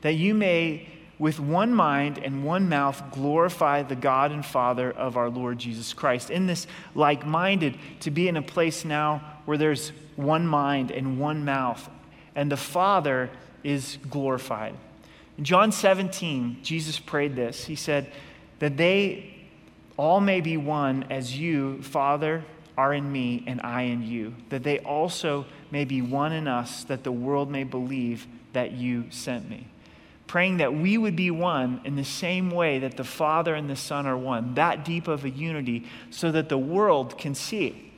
That 0.02 0.14
you 0.14 0.34
may 0.34 0.88
with 1.20 1.40
one 1.40 1.74
mind 1.74 2.18
and 2.18 2.44
one 2.44 2.68
mouth 2.70 3.02
glorify 3.12 3.84
the 3.84 3.96
God 3.96 4.32
and 4.32 4.46
Father 4.46 4.92
of 4.92 5.16
our 5.16 5.30
Lord 5.30 5.60
Jesus 5.60 5.94
Christ. 5.94 6.30
In 6.30 6.48
this 6.48 6.68
like 6.96 7.26
minded, 7.26 7.78
to 8.02 8.12
be 8.12 8.28
in 8.28 8.38
a 8.38 8.42
place 8.42 8.84
now 8.84 9.22
where 9.46 9.58
there's 9.58 9.92
one 10.16 10.48
mind 10.48 10.92
and 10.92 11.20
one 11.20 11.46
mouth, 11.46 11.90
and 12.36 12.52
the 12.52 12.58
Father 12.58 13.30
is 13.64 13.98
glorified. 14.10 14.76
In 15.38 15.44
John 15.44 15.72
17, 15.72 16.60
Jesus 16.64 17.00
prayed 17.00 17.36
this. 17.36 17.66
He 17.66 17.76
said, 17.76 18.12
That 18.60 18.78
they 18.78 19.34
all 19.98 20.20
may 20.20 20.42
be 20.42 20.58
one 20.58 21.06
as 21.10 21.38
you, 21.38 21.82
Father, 21.82 22.44
are 22.76 22.94
in 22.94 23.12
me 23.12 23.44
and 23.46 23.62
I 23.62 23.84
in 23.84 24.02
you, 24.02 24.34
that 24.50 24.64
they 24.64 24.80
also 24.80 25.46
may 25.70 25.86
be 25.86 26.02
one 26.02 26.32
in 26.32 26.48
us, 26.48 26.84
that 26.86 27.04
the 27.04 27.12
world 27.12 27.52
may 27.52 27.64
believe 27.64 28.26
that 28.54 28.72
you 28.72 29.06
sent 29.12 29.48
me 29.48 29.68
praying 30.34 30.58
that 30.58 30.74
we 30.74 30.98
would 30.98 31.16
be 31.16 31.30
one 31.30 31.80
in 31.86 31.96
the 31.96 32.04
same 32.04 32.50
way 32.50 32.80
that 32.80 32.98
the 32.98 33.04
Father 33.04 33.54
and 33.54 33.70
the 33.70 33.76
Son 33.76 34.08
are 34.08 34.18
one, 34.18 34.56
that 34.56 34.84
deep 34.84 35.08
of 35.08 35.24
a 35.24 35.30
unity, 35.30 35.86
so 36.10 36.32
that 36.32 36.50
the 36.50 36.58
world 36.58 37.16
can 37.20 37.36
see 37.36 37.94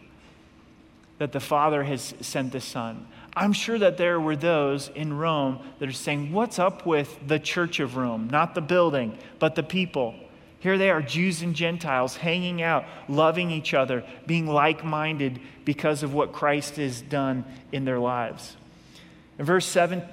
that 1.18 1.32
the 1.32 1.39
Father 1.39 1.86
has 1.86 2.13
sent 2.20 2.51
the 2.51 2.60
Son. 2.60 3.08
I'm 3.38 3.54
sure 3.54 3.80
that 3.80 3.96
there 3.96 4.20
were 4.20 4.36
those 4.36 4.89
in 4.96 5.18
Rome 5.18 5.60
that 5.80 5.88
are 5.88 5.94
saying, 5.94 6.34
What's 6.34 6.60
up 6.60 6.86
with 6.86 7.18
the 7.25 7.39
church 7.39 7.80
of 7.80 7.96
Rome? 7.96 8.27
Not 8.30 8.54
the 8.54 8.60
building, 8.60 9.18
but 9.39 9.56
the 9.56 9.63
people. 9.63 10.13
Here 10.60 10.77
they 10.77 10.89
are, 10.89 11.01
Jews 11.01 11.42
and 11.42 11.56
Gentiles, 11.56 12.18
hanging 12.18 12.62
out, 12.62 12.84
loving 13.08 13.50
each 13.50 13.74
other, 13.74 14.04
being 14.27 14.46
like 14.46 14.84
minded 14.84 15.39
because 15.63 16.04
of 16.04 16.13
what 16.13 16.34
Christ 16.34 16.75
has 16.75 17.01
done 17.01 17.46
in 17.72 17.86
their 17.86 18.00
lives. 18.00 18.58
In 19.39 19.46
verse 19.46 19.65
7, 19.65 20.04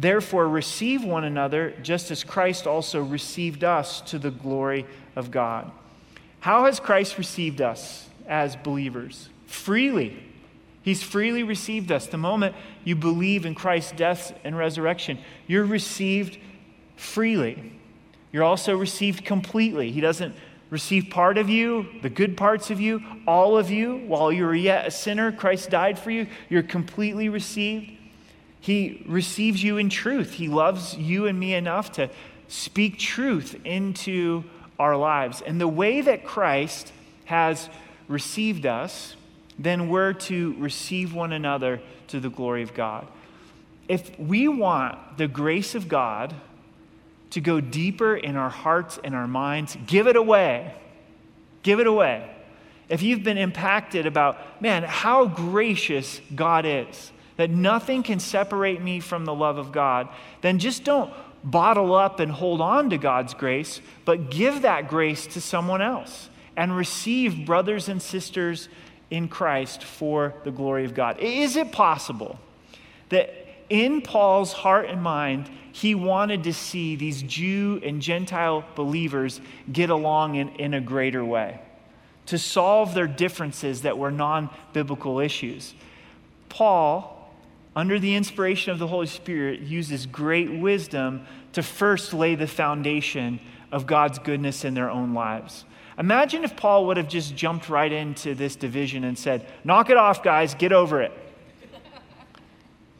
Therefore, 0.00 0.48
receive 0.48 1.04
one 1.04 1.24
another 1.24 1.74
just 1.82 2.10
as 2.10 2.24
Christ 2.24 2.66
also 2.66 3.02
received 3.02 3.64
us 3.64 4.00
to 4.02 4.18
the 4.18 4.30
glory 4.30 4.86
of 5.14 5.30
God. 5.30 5.70
How 6.40 6.64
has 6.64 6.80
Christ 6.80 7.18
received 7.18 7.60
us 7.60 8.08
as 8.26 8.56
believers? 8.56 9.28
Freely. 9.44 10.16
He's 10.80 11.02
freely 11.02 11.42
received 11.42 11.92
us. 11.92 12.06
The 12.06 12.16
moment 12.16 12.56
you 12.82 12.96
believe 12.96 13.44
in 13.44 13.54
Christ's 13.54 13.92
death 13.92 14.32
and 14.42 14.56
resurrection, 14.56 15.18
you're 15.46 15.66
received 15.66 16.38
freely. 16.96 17.78
You're 18.32 18.44
also 18.44 18.74
received 18.78 19.26
completely. 19.26 19.92
He 19.92 20.00
doesn't 20.00 20.34
receive 20.70 21.10
part 21.10 21.36
of 21.36 21.50
you, 21.50 21.86
the 22.00 22.08
good 22.08 22.38
parts 22.38 22.70
of 22.70 22.80
you, 22.80 23.02
all 23.26 23.58
of 23.58 23.70
you. 23.70 23.98
While 24.06 24.32
you 24.32 24.46
were 24.46 24.54
yet 24.54 24.86
a 24.86 24.90
sinner, 24.90 25.30
Christ 25.30 25.68
died 25.68 25.98
for 25.98 26.10
you. 26.10 26.26
You're 26.48 26.62
completely 26.62 27.28
received. 27.28 27.98
He 28.60 29.02
receives 29.06 29.62
you 29.62 29.78
in 29.78 29.88
truth. 29.88 30.34
He 30.34 30.48
loves 30.48 30.96
you 30.96 31.26
and 31.26 31.38
me 31.38 31.54
enough 31.54 31.92
to 31.92 32.10
speak 32.48 32.98
truth 32.98 33.56
into 33.64 34.44
our 34.78 34.96
lives. 34.96 35.40
And 35.40 35.60
the 35.60 35.68
way 35.68 36.00
that 36.00 36.24
Christ 36.24 36.92
has 37.24 37.68
received 38.08 38.66
us, 38.66 39.16
then 39.58 39.88
we're 39.88 40.12
to 40.12 40.54
receive 40.58 41.14
one 41.14 41.32
another 41.32 41.80
to 42.08 42.20
the 42.20 42.28
glory 42.28 42.62
of 42.62 42.74
God. 42.74 43.06
If 43.88 44.18
we 44.18 44.48
want 44.48 45.16
the 45.16 45.28
grace 45.28 45.74
of 45.74 45.88
God 45.88 46.34
to 47.30 47.40
go 47.40 47.60
deeper 47.60 48.16
in 48.16 48.36
our 48.36 48.50
hearts 48.50 48.98
and 49.02 49.14
our 49.14 49.28
minds, 49.28 49.76
give 49.86 50.06
it 50.06 50.16
away. 50.16 50.74
Give 51.62 51.80
it 51.80 51.86
away. 51.86 52.30
If 52.88 53.02
you've 53.02 53.22
been 53.22 53.38
impacted 53.38 54.06
about, 54.06 54.60
man, 54.60 54.82
how 54.82 55.26
gracious 55.26 56.20
God 56.34 56.66
is 56.66 57.12
that 57.40 57.48
nothing 57.48 58.02
can 58.02 58.20
separate 58.20 58.82
me 58.82 59.00
from 59.00 59.24
the 59.24 59.32
love 59.32 59.56
of 59.56 59.72
God, 59.72 60.10
then 60.42 60.58
just 60.58 60.84
don't 60.84 61.10
bottle 61.42 61.94
up 61.94 62.20
and 62.20 62.30
hold 62.30 62.60
on 62.60 62.90
to 62.90 62.98
God's 62.98 63.32
grace, 63.32 63.80
but 64.04 64.30
give 64.30 64.60
that 64.60 64.88
grace 64.88 65.26
to 65.28 65.40
someone 65.40 65.80
else 65.80 66.28
and 66.54 66.76
receive 66.76 67.46
brothers 67.46 67.88
and 67.88 68.02
sisters 68.02 68.68
in 69.10 69.26
Christ 69.26 69.84
for 69.84 70.34
the 70.44 70.50
glory 70.50 70.84
of 70.84 70.92
God. 70.92 71.18
Is 71.18 71.56
it 71.56 71.72
possible 71.72 72.38
that 73.08 73.34
in 73.70 74.02
Paul's 74.02 74.52
heart 74.52 74.90
and 74.90 75.02
mind, 75.02 75.48
he 75.72 75.94
wanted 75.94 76.44
to 76.44 76.52
see 76.52 76.94
these 76.94 77.22
Jew 77.22 77.80
and 77.82 78.02
Gentile 78.02 78.66
believers 78.74 79.40
get 79.72 79.88
along 79.88 80.34
in, 80.34 80.50
in 80.56 80.74
a 80.74 80.80
greater 80.82 81.24
way, 81.24 81.58
to 82.26 82.36
solve 82.36 82.92
their 82.92 83.06
differences 83.06 83.80
that 83.80 83.96
were 83.96 84.10
non 84.10 84.50
biblical 84.74 85.20
issues? 85.20 85.72
Paul 86.50 87.16
under 87.76 87.98
the 87.98 88.14
inspiration 88.14 88.72
of 88.72 88.78
the 88.78 88.88
Holy 88.88 89.06
Spirit, 89.06 89.60
uses 89.60 90.06
great 90.06 90.52
wisdom 90.52 91.26
to 91.52 91.62
first 91.62 92.12
lay 92.12 92.34
the 92.34 92.46
foundation 92.46 93.40
of 93.70 93.86
God's 93.86 94.18
goodness 94.18 94.64
in 94.64 94.74
their 94.74 94.90
own 94.90 95.14
lives. 95.14 95.64
Imagine 95.98 96.44
if 96.44 96.56
Paul 96.56 96.86
would 96.86 96.96
have 96.96 97.08
just 97.08 97.36
jumped 97.36 97.68
right 97.68 97.92
into 97.92 98.34
this 98.34 98.56
division 98.56 99.04
and 99.04 99.18
said, 99.18 99.46
Knock 99.64 99.90
it 99.90 99.96
off, 99.96 100.22
guys, 100.22 100.54
get 100.54 100.72
over 100.72 101.02
it. 101.02 101.12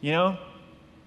You 0.01 0.11
know, 0.11 0.37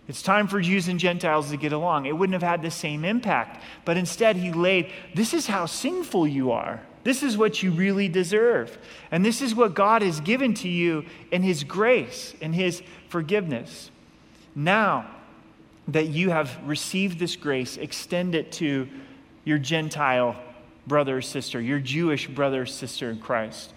it's 0.06 0.23
time 0.23 0.47
for 0.47 0.61
Jews 0.61 0.88
and 0.88 1.00
Gentiles 1.00 1.50
to 1.50 1.56
get 1.56 1.73
along. 1.73 2.06
It 2.06 2.16
wouldn't 2.16 2.35
have 2.35 2.49
had 2.49 2.62
the 2.62 2.71
same 2.71 3.04
impact. 3.04 3.62
But 3.85 3.97
instead, 3.97 4.37
he 4.37 4.52
laid, 4.52 4.90
This 5.14 5.33
is 5.33 5.47
how 5.47 5.66
sinful 5.66 6.26
you 6.26 6.52
are. 6.52 6.80
This 7.04 7.23
is 7.23 7.37
what 7.37 7.62
you 7.62 7.70
really 7.70 8.08
deserve. 8.08 8.76
And 9.11 9.25
this 9.25 9.40
is 9.40 9.54
what 9.54 9.75
God 9.75 10.02
has 10.02 10.20
given 10.20 10.54
to 10.54 10.68
you 10.68 11.04
in 11.30 11.42
His 11.42 11.62
grace, 11.62 12.34
and 12.40 12.54
His 12.54 12.82
forgiveness. 13.08 13.90
Now 14.54 15.11
that 15.88 16.08
you 16.08 16.30
have 16.30 16.58
received 16.66 17.18
this 17.18 17.37
grace, 17.37 17.76
extend 17.76 18.34
it 18.34 18.50
to 18.52 18.88
your 19.44 19.58
Gentile 19.58 20.34
brother 20.87 21.18
or 21.18 21.23
sister, 21.23 21.61
your 21.61 21.78
Jewish 21.78 22.26
brother 22.26 22.62
or 22.62 22.66
sister 22.66 23.11
in 23.11 23.18
Christ. 23.18 23.73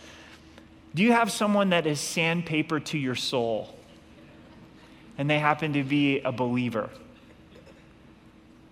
Do 0.96 1.04
you 1.04 1.12
have 1.12 1.32
someone 1.32 1.70
that 1.70 1.86
is 1.86 2.00
sandpaper 2.00 2.80
to 2.80 2.98
your 2.98 3.16
soul 3.16 3.76
and 5.18 5.30
they 5.30 5.40
happen 5.40 5.74
to 5.74 5.84
be 5.84 6.22
a 6.22 6.32
believer? 6.32 6.90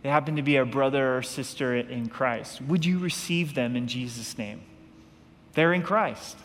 They 0.06 0.12
happen 0.12 0.36
to 0.36 0.44
be 0.44 0.58
a 0.58 0.66
brother 0.66 1.18
or 1.18 1.24
sister 1.24 1.76
in 1.76 2.10
Christ. 2.10 2.62
Would 2.62 2.86
you 2.86 3.00
receive 3.00 3.56
them 3.56 3.76
in 3.76 3.88
Jesus' 3.88 4.38
name? 4.38 4.62
They're 5.56 5.74
in 5.74 5.82
Christ. 5.82 6.38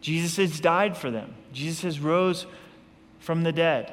Jesus 0.00 0.38
has 0.38 0.60
died 0.60 0.96
for 0.96 1.10
them. 1.10 1.34
Jesus 1.52 1.82
has 1.82 2.00
rose 2.00 2.46
from 3.18 3.42
the 3.42 3.52
dead. 3.52 3.92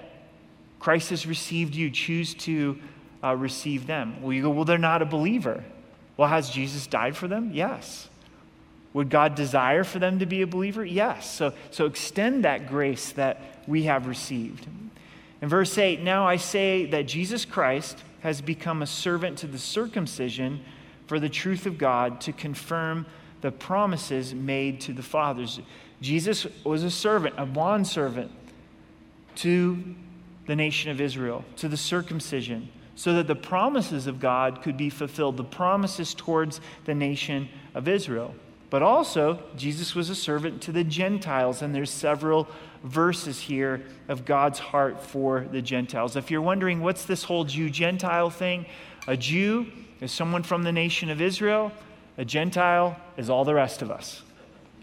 Christ 0.80 1.10
has 1.10 1.28
received 1.28 1.76
you. 1.76 1.92
Choose 1.92 2.34
to 2.36 2.80
uh, 3.22 3.36
receive 3.36 3.88
them. 3.88 4.22
Well, 4.22 4.32
you 4.32 4.44
go, 4.44 4.52
well, 4.52 4.64
they're 4.64 4.78
not 4.78 5.02
a 5.02 5.06
believer. 5.06 5.66
Well, 6.16 6.30
has 6.30 6.50
Jesus 6.50 6.88
died 6.88 7.18
for 7.18 7.28
them? 7.28 7.52
Yes. 7.54 8.08
Would 8.94 9.10
God 9.10 9.36
desire 9.36 9.84
for 9.84 10.00
them 10.00 10.20
to 10.20 10.26
be 10.26 10.44
a 10.44 10.48
believer? 10.48 10.86
Yes. 10.86 11.30
So, 11.30 11.52
so 11.72 11.88
extend 11.88 12.46
that 12.46 12.70
grace 12.70 13.12
that 13.12 13.42
we 13.68 13.84
have 13.84 14.08
received. 14.08 14.66
In 15.42 15.50
verse 15.50 15.78
8, 15.78 16.00
now 16.04 16.26
I 16.26 16.38
say 16.38 16.86
that 16.86 17.06
Jesus 17.06 17.44
Christ 17.44 18.02
has 18.22 18.42
become 18.42 18.82
a 18.82 18.88
servant 18.88 19.38
to 19.40 19.48
the 19.48 19.60
circumcision 19.60 20.64
for 21.06 21.20
the 21.20 21.30
truth 21.30 21.66
of 21.66 21.78
God 21.78 22.20
to 22.22 22.34
confirm 22.34 23.06
the 23.42 23.52
promises 23.52 24.34
made 24.34 24.82
to 24.82 24.94
the 24.94 25.04
fathers. 25.04 25.60
Jesus 26.02 26.46
was 26.64 26.84
a 26.84 26.92
servant, 26.92 27.36
a 27.38 27.46
bondservant 27.46 28.32
to 29.36 29.84
the 30.48 30.56
nation 30.56 30.92
of 30.92 31.00
Israel, 31.00 31.46
to 31.58 31.68
the 31.68 31.78
circumcision, 31.78 32.70
so 32.96 33.14
that 33.14 33.28
the 33.28 33.36
promises 33.36 34.08
of 34.08 34.20
God 34.20 34.62
could 34.62 34.78
be 34.78 34.90
fulfilled, 34.90 35.38
the 35.38 35.44
promises 35.44 36.14
towards 36.14 36.60
the 36.86 36.96
nation 36.96 37.48
of 37.76 37.88
Israel. 37.88 38.34
But 38.70 38.82
also, 38.82 39.40
Jesus 39.56 39.96
was 39.96 40.10
a 40.10 40.16
servant 40.16 40.62
to 40.64 40.72
the 40.72 40.84
Gentiles, 40.84 41.62
and 41.62 41.74
there's 41.74 41.90
several 41.90 42.48
verses 42.84 43.40
here 43.40 43.84
of 44.08 44.26
God's 44.26 44.60
heart 44.60 45.02
for 45.02 45.48
the 45.52 45.62
Gentiles. 45.62 46.16
If 46.16 46.30
you're 46.30 46.42
wondering 46.42 46.82
what's 46.82 47.06
this 47.06 47.24
whole 47.24 47.46
Jew 47.46 47.70
Gentile 47.70 48.30
thing, 48.30 48.66
a 49.08 49.16
Jew 49.16 49.68
is 50.02 50.12
someone 50.12 50.44
from 50.44 50.64
the 50.64 50.72
nation 50.72 51.10
of 51.10 51.22
Israel, 51.22 51.72
a 52.18 52.26
Gentile 52.26 53.00
is 53.16 53.30
all 53.30 53.46
the 53.46 53.56
rest 53.56 53.82
of 53.82 53.90
us. 53.90 54.22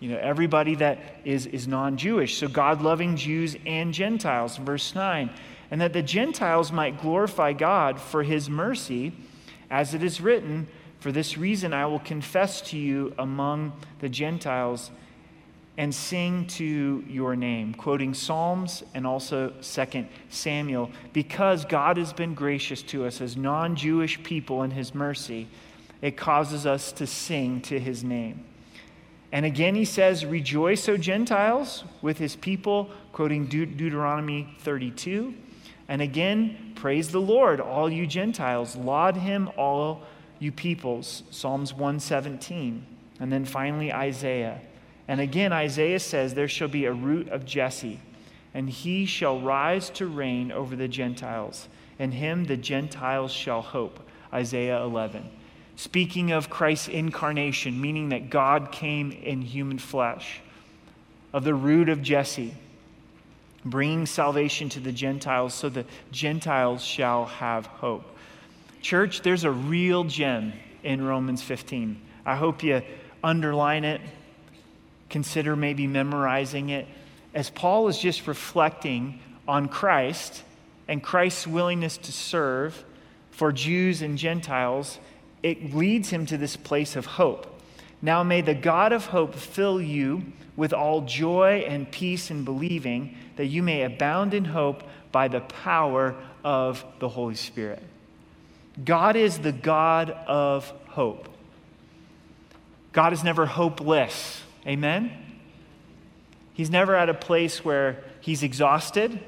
You 0.01 0.11
know, 0.11 0.19
everybody 0.19 0.75
that 0.77 0.99
is, 1.25 1.47
is 1.47 1.69
non 1.69 1.97
Jewish. 1.97 2.39
So, 2.39 2.49
God 2.49 2.81
loving 2.81 3.17
Jews 3.17 3.57
and 3.67 3.93
Gentiles, 3.93 4.57
verse 4.57 4.95
9 4.95 5.31
and 5.75 5.81
that 5.81 5.93
the 5.93 6.03
Gentiles 6.03 6.71
might 6.71 7.01
glorify 7.01 7.53
God 7.53 8.01
for 8.01 8.23
his 8.23 8.49
mercy, 8.49 9.13
as 9.71 9.95
it 9.95 10.03
is 10.05 10.21
written, 10.21 10.69
For 11.05 11.13
this 11.13 11.37
reason 11.37 11.75
I 11.75 11.85
will 11.85 11.99
confess 11.99 12.63
to 12.71 12.79
you 12.79 13.13
among 13.19 13.75
the 14.01 14.09
Gentiles 14.09 14.91
and 15.77 15.95
sing 15.95 16.47
to 16.47 17.05
your 17.07 17.37
name, 17.37 17.75
quoting 17.75 18.15
Psalms 18.15 18.83
and 18.95 19.07
also 19.07 19.53
2 19.61 20.07
Samuel, 20.31 20.91
because 21.13 21.67
God 21.67 21.99
has 21.99 22.15
been 22.15 22.33
gracious 22.33 22.81
to 22.85 23.05
us 23.05 23.21
as 23.21 23.37
non 23.37 23.77
Jewish 23.77 24.23
people 24.23 24.63
in 24.63 24.71
his 24.71 24.95
mercy, 24.95 25.47
it 26.01 26.17
causes 26.17 26.65
us 26.65 26.91
to 26.93 27.07
sing 27.07 27.61
to 27.61 27.79
his 27.79 28.03
name. 28.03 28.43
And 29.31 29.45
again, 29.45 29.75
he 29.75 29.85
says, 29.85 30.25
Rejoice, 30.25 30.89
O 30.89 30.97
Gentiles, 30.97 31.85
with 32.01 32.17
his 32.17 32.35
people, 32.35 32.91
quoting 33.13 33.45
De- 33.45 33.67
Deuteronomy 33.67 34.57
32. 34.61 35.35
And 35.87 36.01
again, 36.01 36.73
praise 36.77 37.11
the 37.11 37.21
Lord, 37.21 37.61
all 37.61 37.93
you 37.93 38.07
Gentiles. 38.07 38.75
Laud 38.75 39.19
him, 39.19 39.51
all 39.59 40.03
you 40.39 40.53
peoples. 40.53 41.23
Psalms 41.31 41.73
117. 41.73 42.85
And 43.21 43.33
then 43.33 43.45
finally, 43.45 43.93
Isaiah. 43.93 44.61
And 45.07 45.21
again, 45.21 45.53
Isaiah 45.53 46.01
says, 46.01 46.35
There 46.35 46.49
shall 46.49 46.69
be 46.69 46.85
a 46.87 46.93
root 46.93 47.29
of 47.29 47.45
Jesse, 47.45 48.01
and 48.53 48.69
he 48.69 49.07
shall 49.07 49.41
rise 49.41 49.91
to 49.91 50.07
reign 50.07 50.51
over 50.51 50.77
the 50.77 50.89
Gentiles. 50.89 51.69
And 51.99 52.13
him 52.13 52.45
the 52.45 52.57
Gentiles 52.57 53.33
shall 53.33 53.63
hope. 53.63 54.01
Isaiah 54.33 54.83
11. 54.83 55.29
Speaking 55.77 56.33
of 56.33 56.51
Christ's 56.51 56.89
incarnation, 56.89 57.81
meaning 57.81 58.09
that 58.11 58.31
God 58.31 58.73
came 58.73 59.13
in 59.13 59.43
human 59.43 59.79
flesh, 59.79 60.41
of 61.33 61.45
the 61.45 61.55
root 61.55 61.89
of 61.89 62.03
Jesse 62.03 62.55
bringing 63.65 64.07
salvation 64.07 64.69
to 64.71 64.81
the 64.81 64.93
Gentiles 64.93 65.55
so 65.55 65.69
the 65.69 65.87
Gentiles 66.13 66.85
shall 66.85 67.25
have 67.27 67.67
hope. 67.67 68.05
Church, 68.85 69.23
there's 69.23 69.45
a 69.45 69.51
real 69.51 70.05
gem 70.05 70.53
in 70.83 71.03
Romans 71.03 71.41
15. 71.41 71.99
I 72.27 72.37
hope 72.37 72.63
you 72.63 72.83
underline 73.23 73.83
it, 73.83 74.03
consider 75.09 75.57
maybe 75.57 75.87
memorizing 75.87 76.69
it. 76.69 76.87
As 77.33 77.49
Paul 77.49 77.89
is 77.89 77.99
just 77.99 78.27
reflecting 78.27 79.21
on 79.49 79.69
Christ 79.69 80.43
and 80.87 81.03
Christ's 81.03 81.47
willingness 81.47 81.97
to 81.97 82.13
serve 82.13 82.85
for 83.31 83.53
Jews 83.53 84.03
and 84.03 84.19
Gentiles, 84.19 84.99
it 85.43 85.75
leads 85.75 86.11
him 86.11 86.27
to 86.27 86.37
this 86.37 86.55
place 86.55 86.95
of 86.95 87.07
hope. 87.07 87.59
Now 88.03 88.23
may 88.23 88.43
the 88.43 88.53
God 88.53 88.93
of 88.93 89.07
hope 89.07 89.35
fill 89.35 89.81
you 89.81 90.27
with 90.57 90.75
all 90.75 91.01
joy 91.01 91.65
and 91.67 91.91
peace 91.91 92.31
in 92.31 92.45
believing, 92.45 93.17
that 93.37 93.47
you 93.47 93.63
may 93.63 93.81
abound 93.81 94.35
in 94.35 94.45
hope 94.45 94.83
by 95.11 95.29
the 95.29 95.41
power 95.41 96.15
of 96.45 96.85
the 96.99 97.09
Holy 97.09 97.35
Spirit. 97.35 97.83
God 98.83 99.17
is 99.17 99.39
the 99.39 99.53
God 99.53 100.11
of 100.11 100.73
hope. 100.89 101.29
God 102.93 103.13
is 103.13 103.23
never 103.23 103.47
hopeless. 103.47 104.43
Amen? 104.67 105.13
He's 106.53 106.71
never 106.71 106.95
at 106.95 107.09
a 107.09 107.15
place 107.15 107.65
where 107.65 108.03
he's 108.21 108.43
exhausted, 108.43 109.21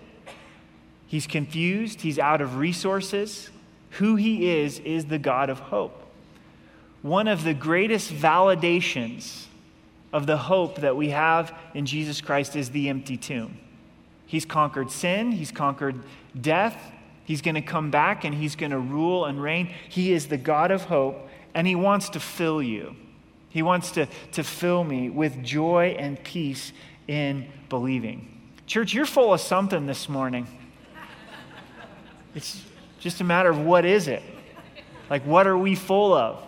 he's 1.06 1.26
confused, 1.26 2.00
he's 2.00 2.18
out 2.18 2.40
of 2.40 2.56
resources. 2.56 3.50
Who 3.90 4.16
he 4.16 4.50
is, 4.50 4.78
is 4.80 5.06
the 5.06 5.18
God 5.18 5.48
of 5.48 5.58
hope 5.58 6.06
one 7.06 7.28
of 7.28 7.44
the 7.44 7.54
greatest 7.54 8.12
validations 8.12 9.44
of 10.12 10.26
the 10.26 10.36
hope 10.36 10.76
that 10.80 10.96
we 10.96 11.10
have 11.10 11.56
in 11.72 11.86
Jesus 11.86 12.20
Christ 12.20 12.56
is 12.56 12.70
the 12.70 12.88
empty 12.88 13.16
tomb. 13.16 13.58
He's 14.26 14.44
conquered 14.44 14.90
sin, 14.90 15.30
he's 15.30 15.52
conquered 15.52 16.02
death, 16.38 16.92
he's 17.26 17.42
going 17.42 17.56
to 17.56 17.60
come 17.60 17.90
back 17.90 18.24
and 18.24 18.34
he's 18.34 18.56
going 18.56 18.70
to 18.72 18.78
rule 18.78 19.26
and 19.26 19.42
reign. 19.42 19.74
He 19.88 20.12
is 20.12 20.28
the 20.28 20.38
God 20.38 20.70
of 20.70 20.84
hope, 20.84 21.28
and 21.52 21.66
he 21.66 21.74
wants 21.74 22.08
to 22.10 22.20
fill 22.20 22.62
you. 22.62 22.96
He 23.50 23.62
wants 23.62 23.90
to, 23.92 24.06
to 24.32 24.42
fill 24.42 24.84
me 24.84 25.10
with 25.10 25.42
joy 25.42 25.96
and 25.98 26.22
peace 26.22 26.72
in 27.08 27.46
believing. 27.68 28.32
Church, 28.66 28.94
you're 28.94 29.06
full 29.06 29.34
of 29.34 29.40
something 29.40 29.86
this 29.86 30.08
morning. 30.08 30.46
It's 32.34 32.62
just 33.00 33.20
a 33.20 33.24
matter 33.24 33.48
of 33.48 33.58
what 33.58 33.84
is 33.84 34.08
it? 34.08 34.22
Like, 35.08 35.24
what 35.24 35.46
are 35.46 35.56
we 35.56 35.74
full 35.74 36.12
of? 36.12 36.42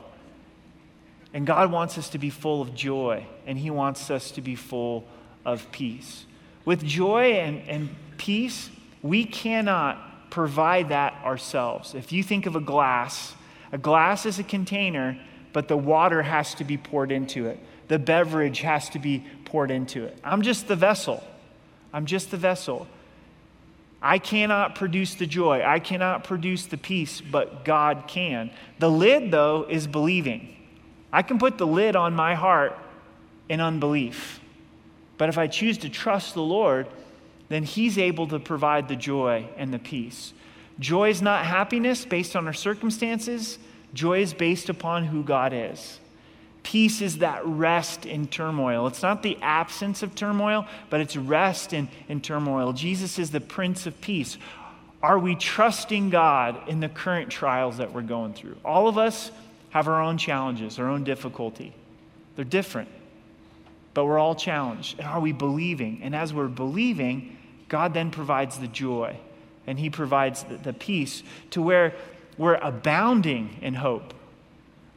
And 1.33 1.47
God 1.47 1.71
wants 1.71 1.99
us 1.99 2.09
to 2.11 2.19
be 2.19 2.31
full 2.31 2.61
of 2.61 2.75
joy, 2.75 3.27
and 3.47 3.59
He 3.59 3.71
wants 3.71 4.11
us 4.11 4.31
to 4.33 4.41
be 4.41 4.55
full 4.55 5.07
of 5.45 5.71
peace. 5.71 6.25
With 6.64 6.85
joy 6.85 7.35
and, 7.35 7.62
and 7.69 7.88
peace, 8.17 8.71
we 9.03 9.25
cannot 9.25 9.99
provide 10.31 10.91
that 10.91 11.14
ourselves. 11.25 11.95
If 11.95 12.12
you 12.12 12.23
think 12.23 12.47
of 12.47 12.57
a 12.57 12.61
glass, 12.61 13.35
a 13.73 13.79
glass 13.79 14.27
is 14.27 14.38
a 14.38 14.45
container, 14.45 15.19
but 15.53 15.69
the 15.69 15.77
water 15.77 16.23
has 16.23 16.55
to 16.55 16.64
be 16.64 16.77
poured 16.77 17.12
into 17.12 17.47
it. 17.47 17.59
The 17.88 17.99
beverage 17.99 18.61
has 18.61 18.88
to 18.91 18.99
be 18.99 19.25
poured 19.45 19.71
into 19.71 20.05
it. 20.05 20.19
I'm 20.23 20.43
just 20.43 20.69
the 20.69 20.77
vessel. 20.77 21.23
I'm 21.93 22.07
just 22.07 22.31
the 22.31 22.37
vessel. 22.37 22.87
I 24.01 24.19
cannot 24.19 24.75
produce 24.75 25.14
the 25.14 25.27
joy. 25.27 25.62
I 25.64 25.81
cannot 25.81 26.23
produce 26.23 26.67
the 26.67 26.77
peace, 26.77 27.21
but 27.21 27.64
God 27.64 28.05
can. 28.07 28.51
The 28.79 28.91
lid, 28.91 29.31
though, 29.31 29.67
is 29.69 29.87
believing. 29.87 30.55
I 31.12 31.23
can 31.23 31.38
put 31.38 31.59
the 31.59 31.67
lid 31.67 31.97
on 31.97 32.14
my 32.14 32.35
heart 32.35 32.79
in 33.49 33.61
unbelief. 33.61 34.41
But 35.17 35.29
if 35.29 35.38
I 35.38 35.49
choose 35.49 35.79
to 35.79 35.88
trust 35.88 36.35
the 36.35 36.43
Lord, 36.43 36.87
then 37.49 37.63
He's 37.63 37.99
able 37.99 38.27
to 38.29 38.39
provide 38.39 38.89
the 38.89 38.97
joy 38.97 39.49
and 39.57 39.73
the 39.73 39.79
peace. 39.79 40.33
Joy 40.79 41.11
is 41.11 41.23
not 41.23 41.45
happiness 41.45 42.05
based 42.05 42.37
on 42.37 42.47
our 42.47 42.53
circumstances, 42.53 43.59
joy 43.95 44.21
is 44.21 44.35
based 44.35 44.69
upon 44.69 45.05
who 45.05 45.23
God 45.23 45.53
is. 45.53 45.99
Peace 46.63 47.01
is 47.01 47.19
that 47.19 47.47
rest 47.47 48.05
in 48.05 48.27
turmoil. 48.27 48.87
It's 48.87 49.03
not 49.03 49.23
the 49.23 49.39
absence 49.41 50.03
of 50.03 50.15
turmoil, 50.15 50.67
but 50.91 51.01
it's 51.01 51.17
rest 51.17 51.73
in, 51.73 51.89
in 52.09 52.21
turmoil. 52.21 52.75
Jesus 52.75 53.19
is 53.19 53.31
the 53.31 53.41
Prince 53.41 53.87
of 53.87 53.99
Peace. 54.03 54.37
Are 55.03 55.19
we 55.19 55.35
trusting 55.35 56.11
God 56.11 56.69
in 56.69 56.81
the 56.81 56.89
current 56.89 57.31
trials 57.31 57.79
that 57.79 57.93
we're 57.93 58.03
going 58.03 58.35
through? 58.35 58.57
All 58.65 58.87
of 58.87 58.99
us 58.99 59.31
have 59.71 59.89
our 59.89 60.03
own 60.03 60.19
challenges, 60.19 60.79
our 60.79 60.89
own 60.89 61.05
difficulty. 61.05 61.73
They're 62.37 62.45
different, 62.45 62.91
but 63.95 64.05
we're 64.05 64.19
all 64.19 64.35
challenged. 64.35 64.99
And 64.99 65.09
are 65.09 65.21
we 65.21 65.33
believing? 65.33 66.01
And 66.03 66.15
as 66.15 66.35
we're 66.35 66.49
believing, 66.49 67.38
God 67.69 67.95
then 67.95 68.11
provides 68.11 68.59
the 68.59 68.69
joy 68.69 69.17
and 69.67 69.79
He 69.79 69.91
provides 69.91 70.45
the, 70.45 70.57
the 70.57 70.73
peace 70.73 71.23
to 71.51 71.61
where 71.61 71.95
we're 72.39 72.55
abounding 72.55 73.59
in 73.61 73.75
hope, 73.75 74.15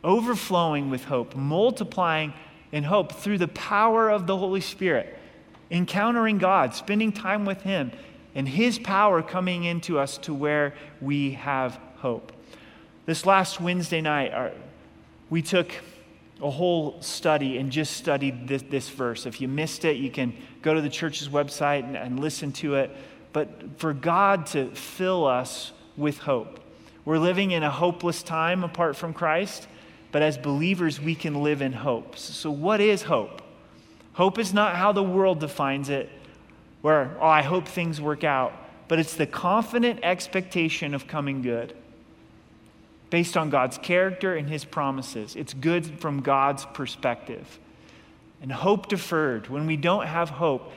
overflowing 0.03 0.89
with 0.89 1.05
hope, 1.05 1.35
multiplying 1.35 2.33
in 2.71 2.83
hope 2.83 3.11
through 3.11 3.37
the 3.37 3.49
power 3.49 4.09
of 4.09 4.27
the 4.27 4.37
Holy 4.37 4.61
Spirit. 4.61 5.17
encountering 5.69 6.37
God, 6.37 6.73
spending 6.73 7.11
time 7.11 7.45
with 7.45 7.61
Him, 7.61 7.91
and 8.35 8.47
His 8.47 8.79
power 8.79 9.21
coming 9.21 9.63
into 9.63 9.99
us 9.99 10.17
to 10.19 10.33
where 10.33 10.73
we 11.01 11.31
have 11.31 11.79
hope. 11.97 12.31
This 13.05 13.25
last 13.25 13.59
Wednesday 13.59 14.01
night, 14.01 14.31
our, 14.31 14.51
we 15.29 15.41
took 15.41 15.71
a 16.41 16.49
whole 16.49 17.01
study 17.01 17.57
and 17.57 17.71
just 17.71 17.95
studied 17.97 18.47
this, 18.47 18.63
this, 18.63 18.89
verse. 18.89 19.25
If 19.25 19.39
you 19.41 19.47
missed 19.47 19.85
it, 19.85 19.97
you 19.97 20.09
can 20.09 20.33
go 20.61 20.73
to 20.73 20.81
the 20.81 20.89
church's 20.89 21.29
website 21.29 21.83
and, 21.83 21.95
and 21.95 22.19
listen 22.19 22.51
to 22.53 22.75
it. 22.75 22.95
But 23.31 23.77
for 23.77 23.93
God 23.93 24.47
to 24.47 24.71
fill 24.71 25.25
us 25.25 25.71
with 25.95 26.17
hope. 26.19 26.59
We're 27.05 27.19
living 27.19 27.51
in 27.51 27.63
a 27.63 27.69
hopeless 27.69 28.23
time 28.23 28.63
apart 28.63 28.95
from 28.95 29.13
Christ, 29.13 29.67
but 30.11 30.21
as 30.21 30.37
believers, 30.37 30.99
we 30.99 31.15
can 31.15 31.41
live 31.41 31.61
in 31.61 31.73
hope. 31.73 32.17
So, 32.17 32.51
what 32.51 32.81
is 32.81 33.03
hope? 33.03 33.41
Hope 34.13 34.37
is 34.37 34.53
not 34.53 34.75
how 34.75 34.91
the 34.91 35.03
world 35.03 35.39
defines 35.39 35.89
it, 35.89 36.09
where, 36.81 37.17
oh, 37.19 37.25
I 37.25 37.41
hope 37.41 37.67
things 37.67 38.01
work 38.01 38.23
out, 38.23 38.53
but 38.87 38.99
it's 38.99 39.15
the 39.15 39.25
confident 39.25 40.01
expectation 40.03 40.93
of 40.93 41.07
coming 41.07 41.41
good 41.41 41.75
based 43.11 43.37
on 43.37 43.51
God's 43.51 43.77
character 43.77 44.35
and 44.35 44.49
his 44.49 44.65
promises. 44.65 45.35
It's 45.35 45.53
good 45.53 45.99
from 45.99 46.21
God's 46.21 46.65
perspective. 46.73 47.59
And 48.41 48.51
hope 48.51 48.87
deferred, 48.87 49.49
when 49.49 49.67
we 49.67 49.77
don't 49.77 50.07
have 50.07 50.29
hope, 50.29 50.71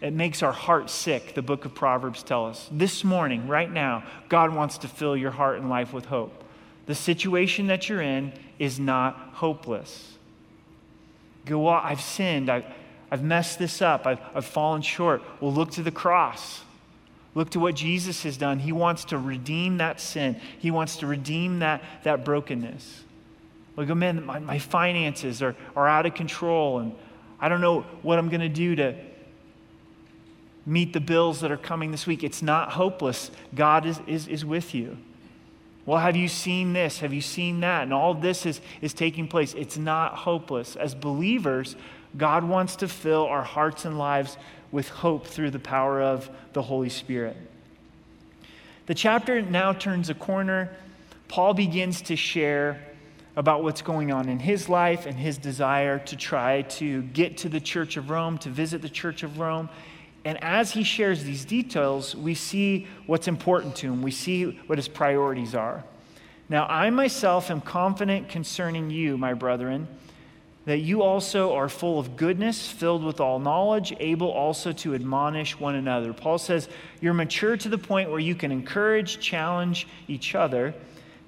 it 0.00 0.12
makes 0.12 0.42
our 0.42 0.52
heart 0.52 0.90
sick, 0.90 1.34
the 1.34 1.42
book 1.42 1.64
of 1.64 1.74
Proverbs 1.74 2.24
tells 2.24 2.56
us. 2.56 2.68
This 2.72 3.04
morning, 3.04 3.46
right 3.46 3.70
now, 3.70 4.02
God 4.28 4.52
wants 4.52 4.78
to 4.78 4.88
fill 4.88 5.16
your 5.16 5.30
heart 5.30 5.58
and 5.60 5.70
life 5.70 5.92
with 5.92 6.06
hope. 6.06 6.42
The 6.86 6.94
situation 6.94 7.68
that 7.68 7.88
you're 7.88 8.02
in 8.02 8.32
is 8.58 8.80
not 8.80 9.16
hopeless. 9.34 10.14
Go, 11.46 11.66
on, 11.68 11.84
I've 11.84 12.00
sinned. 12.00 12.50
I've, 12.50 12.64
I've 13.10 13.22
messed 13.22 13.58
this 13.58 13.80
up. 13.80 14.06
I've, 14.06 14.20
I've 14.34 14.44
fallen 14.44 14.82
short. 14.82 15.22
Well, 15.40 15.52
look 15.52 15.70
to 15.72 15.82
the 15.82 15.90
cross. 15.90 16.62
Look 17.34 17.50
to 17.50 17.60
what 17.60 17.74
Jesus 17.74 18.22
has 18.22 18.36
done. 18.36 18.60
He 18.60 18.72
wants 18.72 19.06
to 19.06 19.18
redeem 19.18 19.78
that 19.78 20.00
sin, 20.00 20.40
He 20.58 20.70
wants 20.70 20.96
to 20.98 21.06
redeem 21.06 21.60
that, 21.60 21.82
that 22.04 22.24
brokenness. 22.24 23.02
Like, 23.76 23.90
oh 23.90 23.94
man, 23.94 24.24
my, 24.24 24.38
my 24.38 24.58
finances 24.58 25.42
are, 25.42 25.56
are 25.74 25.88
out 25.88 26.06
of 26.06 26.14
control, 26.14 26.78
and 26.78 26.94
I 27.40 27.48
don't 27.48 27.60
know 27.60 27.80
what 28.02 28.18
I'm 28.18 28.28
going 28.28 28.40
to 28.40 28.48
do 28.48 28.76
to 28.76 28.94
meet 30.64 30.92
the 30.92 31.00
bills 31.00 31.40
that 31.40 31.50
are 31.50 31.56
coming 31.56 31.90
this 31.90 32.06
week. 32.06 32.22
It's 32.22 32.40
not 32.40 32.72
hopeless. 32.72 33.30
God 33.54 33.84
is, 33.84 34.00
is, 34.06 34.28
is 34.28 34.44
with 34.44 34.74
you. 34.74 34.96
Well, 35.86 35.98
have 35.98 36.16
you 36.16 36.28
seen 36.28 36.72
this? 36.72 37.00
Have 37.00 37.12
you 37.12 37.20
seen 37.20 37.60
that? 37.60 37.82
And 37.82 37.92
all 37.92 38.14
this 38.14 38.46
is, 38.46 38.60
is 38.80 38.94
taking 38.94 39.28
place. 39.28 39.52
It's 39.54 39.76
not 39.76 40.14
hopeless. 40.14 40.76
As 40.76 40.94
believers, 40.94 41.76
God 42.16 42.44
wants 42.44 42.76
to 42.76 42.88
fill 42.88 43.26
our 43.26 43.42
hearts 43.42 43.84
and 43.84 43.98
lives 43.98 44.38
with 44.74 44.88
hope 44.88 45.24
through 45.24 45.52
the 45.52 45.58
power 45.60 46.02
of 46.02 46.28
the 46.52 46.60
Holy 46.60 46.88
Spirit. 46.88 47.36
The 48.86 48.94
chapter 48.94 49.40
now 49.40 49.72
turns 49.72 50.10
a 50.10 50.14
corner. 50.14 50.68
Paul 51.28 51.54
begins 51.54 52.02
to 52.02 52.16
share 52.16 52.84
about 53.36 53.62
what's 53.62 53.82
going 53.82 54.10
on 54.10 54.28
in 54.28 54.40
his 54.40 54.68
life 54.68 55.06
and 55.06 55.16
his 55.16 55.38
desire 55.38 56.00
to 56.00 56.16
try 56.16 56.62
to 56.62 57.02
get 57.02 57.36
to 57.38 57.48
the 57.48 57.60
Church 57.60 57.96
of 57.96 58.10
Rome, 58.10 58.36
to 58.38 58.48
visit 58.48 58.82
the 58.82 58.88
Church 58.88 59.22
of 59.22 59.38
Rome. 59.38 59.68
And 60.24 60.42
as 60.42 60.72
he 60.72 60.82
shares 60.82 61.22
these 61.22 61.44
details, 61.44 62.16
we 62.16 62.34
see 62.34 62.88
what's 63.06 63.28
important 63.28 63.76
to 63.76 63.92
him. 63.92 64.02
We 64.02 64.10
see 64.10 64.60
what 64.66 64.76
his 64.76 64.88
priorities 64.88 65.54
are. 65.54 65.84
Now, 66.48 66.66
I 66.66 66.90
myself 66.90 67.48
am 67.48 67.60
confident 67.60 68.28
concerning 68.28 68.90
you, 68.90 69.16
my 69.16 69.34
brethren 69.34 69.86
that 70.66 70.78
you 70.78 71.02
also 71.02 71.52
are 71.54 71.68
full 71.68 71.98
of 71.98 72.16
goodness, 72.16 72.70
filled 72.70 73.04
with 73.04 73.20
all 73.20 73.38
knowledge, 73.38 73.92
able 74.00 74.30
also 74.30 74.72
to 74.72 74.94
admonish 74.94 75.58
one 75.58 75.74
another. 75.74 76.12
Paul 76.12 76.38
says, 76.38 76.68
You're 77.00 77.14
mature 77.14 77.56
to 77.56 77.68
the 77.68 77.78
point 77.78 78.10
where 78.10 78.20
you 78.20 78.34
can 78.34 78.50
encourage, 78.50 79.20
challenge 79.20 79.86
each 80.08 80.34
other. 80.34 80.74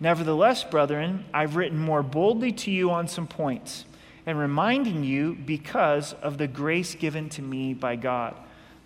Nevertheless, 0.01 0.64
brethren, 0.64 1.25
I've 1.35 1.57
written 1.57 1.79
more 1.79 2.03
boldly 2.03 2.53
to 2.53 2.70
you 2.70 2.90
on 2.90 3.09
some 3.09 3.27
points, 3.27 3.85
and 4.25 4.38
reminding 4.38 5.05
you 5.05 5.37
because 5.44 6.14
of 6.14 6.38
the 6.38 6.49
grace 6.49 6.94
given 6.94 7.29
to 7.31 7.42
me 7.42 7.75
by 7.75 7.96
God, 7.96 8.35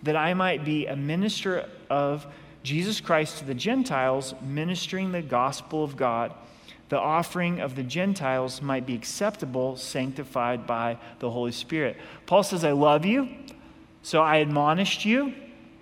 that 0.03 0.15
I 0.15 0.33
might 0.33 0.65
be 0.65 0.85
a 0.87 0.95
minister 0.95 1.69
of 1.89 2.27
Jesus 2.63 2.99
Christ 2.99 3.39
to 3.39 3.45
the 3.45 3.55
Gentiles, 3.55 4.35
ministering 4.41 5.11
the 5.11 5.21
gospel 5.21 5.83
of 5.83 5.95
God 5.95 6.33
the 6.91 6.99
offering 6.99 7.61
of 7.61 7.77
the 7.77 7.83
Gentiles 7.83 8.61
might 8.61 8.85
be 8.85 8.93
acceptable, 8.93 9.77
sanctified 9.77 10.67
by 10.67 10.97
the 11.19 11.31
Holy 11.31 11.53
Spirit. 11.53 11.95
Paul 12.25 12.43
says, 12.43 12.65
I 12.65 12.73
love 12.73 13.05
you, 13.05 13.29
so 14.03 14.21
I 14.21 14.35
admonished 14.37 15.05
you. 15.05 15.33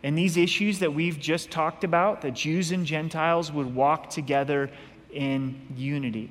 in 0.03 0.13
these 0.13 0.37
issues 0.37 0.79
that 0.79 0.93
we've 0.93 1.19
just 1.19 1.49
talked 1.49 1.83
about, 1.83 2.21
that 2.21 2.35
Jews 2.35 2.71
and 2.71 2.85
Gentiles 2.85 3.51
would 3.51 3.73
walk 3.73 4.11
together 4.11 4.69
in 5.11 5.59
unity. 5.75 6.29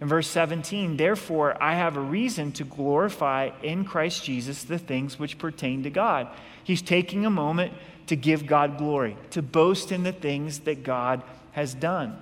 In 0.00 0.08
verse 0.08 0.26
17, 0.26 0.96
therefore, 0.96 1.56
I 1.62 1.74
have 1.76 1.96
a 1.96 2.00
reason 2.00 2.50
to 2.52 2.64
glorify 2.64 3.50
in 3.62 3.84
Christ 3.84 4.24
Jesus 4.24 4.64
the 4.64 4.78
things 4.78 5.16
which 5.16 5.38
pertain 5.38 5.84
to 5.84 5.90
God. 5.90 6.26
He's 6.64 6.82
taking 6.82 7.24
a 7.24 7.30
moment 7.30 7.72
to 8.08 8.16
give 8.16 8.46
God 8.46 8.78
glory, 8.78 9.16
to 9.30 9.42
boast 9.42 9.92
in 9.92 10.02
the 10.02 10.12
things 10.12 10.60
that 10.60 10.82
God 10.82 11.22
has 11.52 11.72
done. 11.72 12.16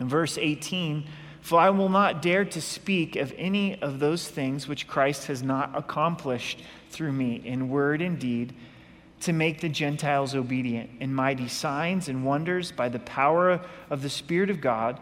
In 0.00 0.08
verse 0.08 0.38
18, 0.38 1.04
for 1.42 1.60
I 1.60 1.70
will 1.70 1.88
not 1.88 2.22
dare 2.22 2.44
to 2.46 2.60
speak 2.60 3.16
of 3.16 3.32
any 3.36 3.80
of 3.80 3.98
those 3.98 4.26
things 4.26 4.66
which 4.66 4.88
Christ 4.88 5.26
has 5.26 5.42
not 5.42 5.70
accomplished 5.76 6.62
through 6.90 7.12
me 7.12 7.42
in 7.44 7.68
word 7.68 8.02
and 8.02 8.18
deed 8.18 8.54
to 9.20 9.32
make 9.32 9.60
the 9.60 9.68
Gentiles 9.68 10.34
obedient 10.34 10.90
in 11.00 11.14
mighty 11.14 11.48
signs 11.48 12.08
and 12.08 12.24
wonders 12.24 12.72
by 12.72 12.88
the 12.88 12.98
power 13.00 13.60
of 13.90 14.02
the 14.02 14.08
Spirit 14.08 14.48
of 14.50 14.60
God, 14.60 14.98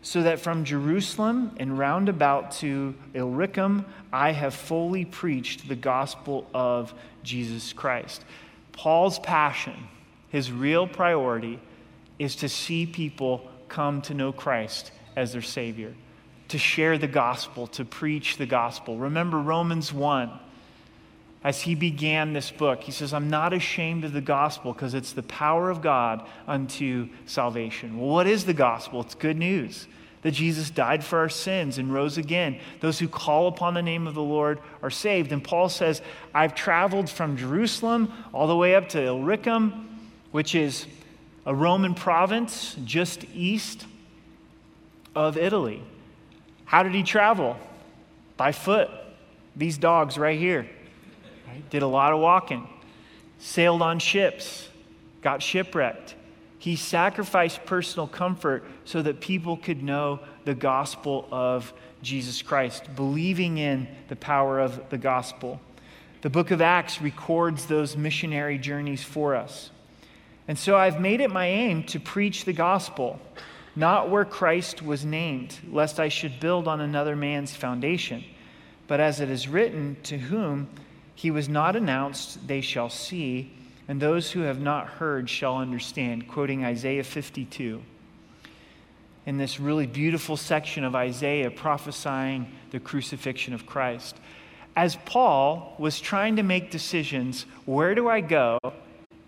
so 0.00 0.22
that 0.22 0.40
from 0.40 0.64
Jerusalem 0.64 1.54
and 1.58 1.78
round 1.78 2.08
about 2.08 2.52
to 2.52 2.94
Illyricum 3.14 3.84
I 4.12 4.32
have 4.32 4.54
fully 4.54 5.04
preached 5.04 5.68
the 5.68 5.76
gospel 5.76 6.46
of 6.54 6.94
Jesus 7.22 7.72
Christ. 7.72 8.24
Paul's 8.72 9.18
passion, 9.18 9.88
his 10.30 10.50
real 10.50 10.86
priority, 10.86 11.60
is 12.18 12.36
to 12.36 12.48
see 12.48 12.86
people 12.86 13.50
come 13.68 14.02
to 14.02 14.14
know 14.14 14.32
Christ 14.32 14.90
as 15.16 15.32
their 15.32 15.42
Savior, 15.42 15.94
to 16.48 16.58
share 16.58 16.98
the 16.98 17.08
gospel, 17.08 17.66
to 17.68 17.84
preach 17.84 18.36
the 18.36 18.46
gospel. 18.46 18.96
Remember 18.96 19.38
Romans 19.38 19.92
1. 19.92 20.30
As 21.44 21.60
he 21.62 21.76
began 21.76 22.32
this 22.32 22.50
book, 22.50 22.82
he 22.82 22.90
says, 22.90 23.14
I'm 23.14 23.30
not 23.30 23.52
ashamed 23.52 24.04
of 24.04 24.12
the 24.12 24.20
gospel 24.20 24.72
because 24.72 24.94
it's 24.94 25.12
the 25.12 25.22
power 25.22 25.70
of 25.70 25.80
God 25.80 26.26
unto 26.48 27.08
salvation. 27.26 27.96
Well, 27.96 28.08
what 28.08 28.26
is 28.26 28.44
the 28.44 28.54
gospel? 28.54 29.02
It's 29.02 29.14
good 29.14 29.36
news 29.36 29.86
that 30.22 30.32
Jesus 30.32 30.70
died 30.70 31.04
for 31.04 31.20
our 31.20 31.28
sins 31.28 31.78
and 31.78 31.94
rose 31.94 32.18
again. 32.18 32.58
Those 32.80 32.98
who 32.98 33.08
call 33.08 33.46
upon 33.46 33.74
the 33.74 33.82
name 33.82 34.06
of 34.06 34.14
the 34.14 34.22
Lord 34.22 34.58
are 34.82 34.90
saved. 34.90 35.30
And 35.30 35.42
Paul 35.42 35.68
says, 35.68 36.02
I've 36.34 36.54
traveled 36.54 37.08
from 37.08 37.36
Jerusalem 37.36 38.12
all 38.32 38.48
the 38.48 38.56
way 38.56 38.74
up 38.74 38.88
to 38.90 39.02
Illyricum, 39.02 40.00
which 40.32 40.54
is 40.54 40.86
a 41.48 41.54
Roman 41.54 41.94
province 41.94 42.76
just 42.84 43.24
east 43.34 43.86
of 45.14 45.38
Italy. 45.38 45.82
How 46.66 46.82
did 46.82 46.92
he 46.92 47.02
travel? 47.02 47.56
By 48.36 48.52
foot. 48.52 48.90
These 49.56 49.78
dogs 49.78 50.18
right 50.18 50.38
here. 50.38 50.68
Right? 51.48 51.70
Did 51.70 51.82
a 51.82 51.86
lot 51.86 52.12
of 52.12 52.20
walking, 52.20 52.68
sailed 53.38 53.80
on 53.80 53.98
ships, 53.98 54.68
got 55.22 55.42
shipwrecked. 55.42 56.16
He 56.58 56.76
sacrificed 56.76 57.64
personal 57.64 58.06
comfort 58.06 58.62
so 58.84 59.00
that 59.00 59.20
people 59.20 59.56
could 59.56 59.82
know 59.82 60.20
the 60.44 60.54
gospel 60.54 61.26
of 61.32 61.72
Jesus 62.02 62.42
Christ, 62.42 62.94
believing 62.94 63.56
in 63.56 63.88
the 64.08 64.16
power 64.16 64.60
of 64.60 64.90
the 64.90 64.98
gospel. 64.98 65.62
The 66.20 66.28
book 66.28 66.50
of 66.50 66.60
Acts 66.60 67.00
records 67.00 67.64
those 67.64 67.96
missionary 67.96 68.58
journeys 68.58 69.02
for 69.02 69.34
us. 69.34 69.70
And 70.48 70.58
so 70.58 70.76
I've 70.76 70.98
made 70.98 71.20
it 71.20 71.30
my 71.30 71.46
aim 71.46 71.84
to 71.84 72.00
preach 72.00 72.46
the 72.46 72.54
gospel, 72.54 73.20
not 73.76 74.08
where 74.08 74.24
Christ 74.24 74.80
was 74.82 75.04
named, 75.04 75.58
lest 75.70 76.00
I 76.00 76.08
should 76.08 76.40
build 76.40 76.66
on 76.66 76.80
another 76.80 77.14
man's 77.14 77.54
foundation. 77.54 78.24
But 78.86 78.98
as 78.98 79.20
it 79.20 79.28
is 79.28 79.46
written, 79.46 79.98
to 80.04 80.16
whom 80.16 80.68
he 81.14 81.30
was 81.30 81.50
not 81.50 81.76
announced, 81.76 82.48
they 82.48 82.62
shall 82.62 82.88
see, 82.88 83.52
and 83.86 84.00
those 84.00 84.30
who 84.30 84.40
have 84.40 84.58
not 84.58 84.86
heard 84.86 85.28
shall 85.28 85.58
understand. 85.58 86.26
Quoting 86.28 86.64
Isaiah 86.64 87.04
52. 87.04 87.82
In 89.26 89.36
this 89.36 89.60
really 89.60 89.86
beautiful 89.86 90.38
section 90.38 90.82
of 90.82 90.94
Isaiah 90.94 91.50
prophesying 91.50 92.50
the 92.70 92.80
crucifixion 92.80 93.52
of 93.52 93.66
Christ. 93.66 94.16
As 94.74 94.96
Paul 95.04 95.74
was 95.78 96.00
trying 96.00 96.36
to 96.36 96.42
make 96.42 96.70
decisions, 96.70 97.44
where 97.66 97.94
do 97.94 98.08
I 98.08 98.22
go? 98.22 98.58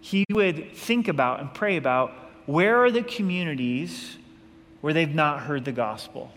He 0.01 0.25
would 0.31 0.75
think 0.75 1.09
about 1.09 1.41
and 1.41 1.53
pray 1.53 1.77
about 1.77 2.13
where 2.47 2.85
are 2.85 2.91
the 2.91 3.03
communities 3.03 4.17
where 4.81 4.93
they've 4.93 5.15
not 5.15 5.41
heard 5.41 5.65
the 5.65 5.73
gospel? 5.73 6.33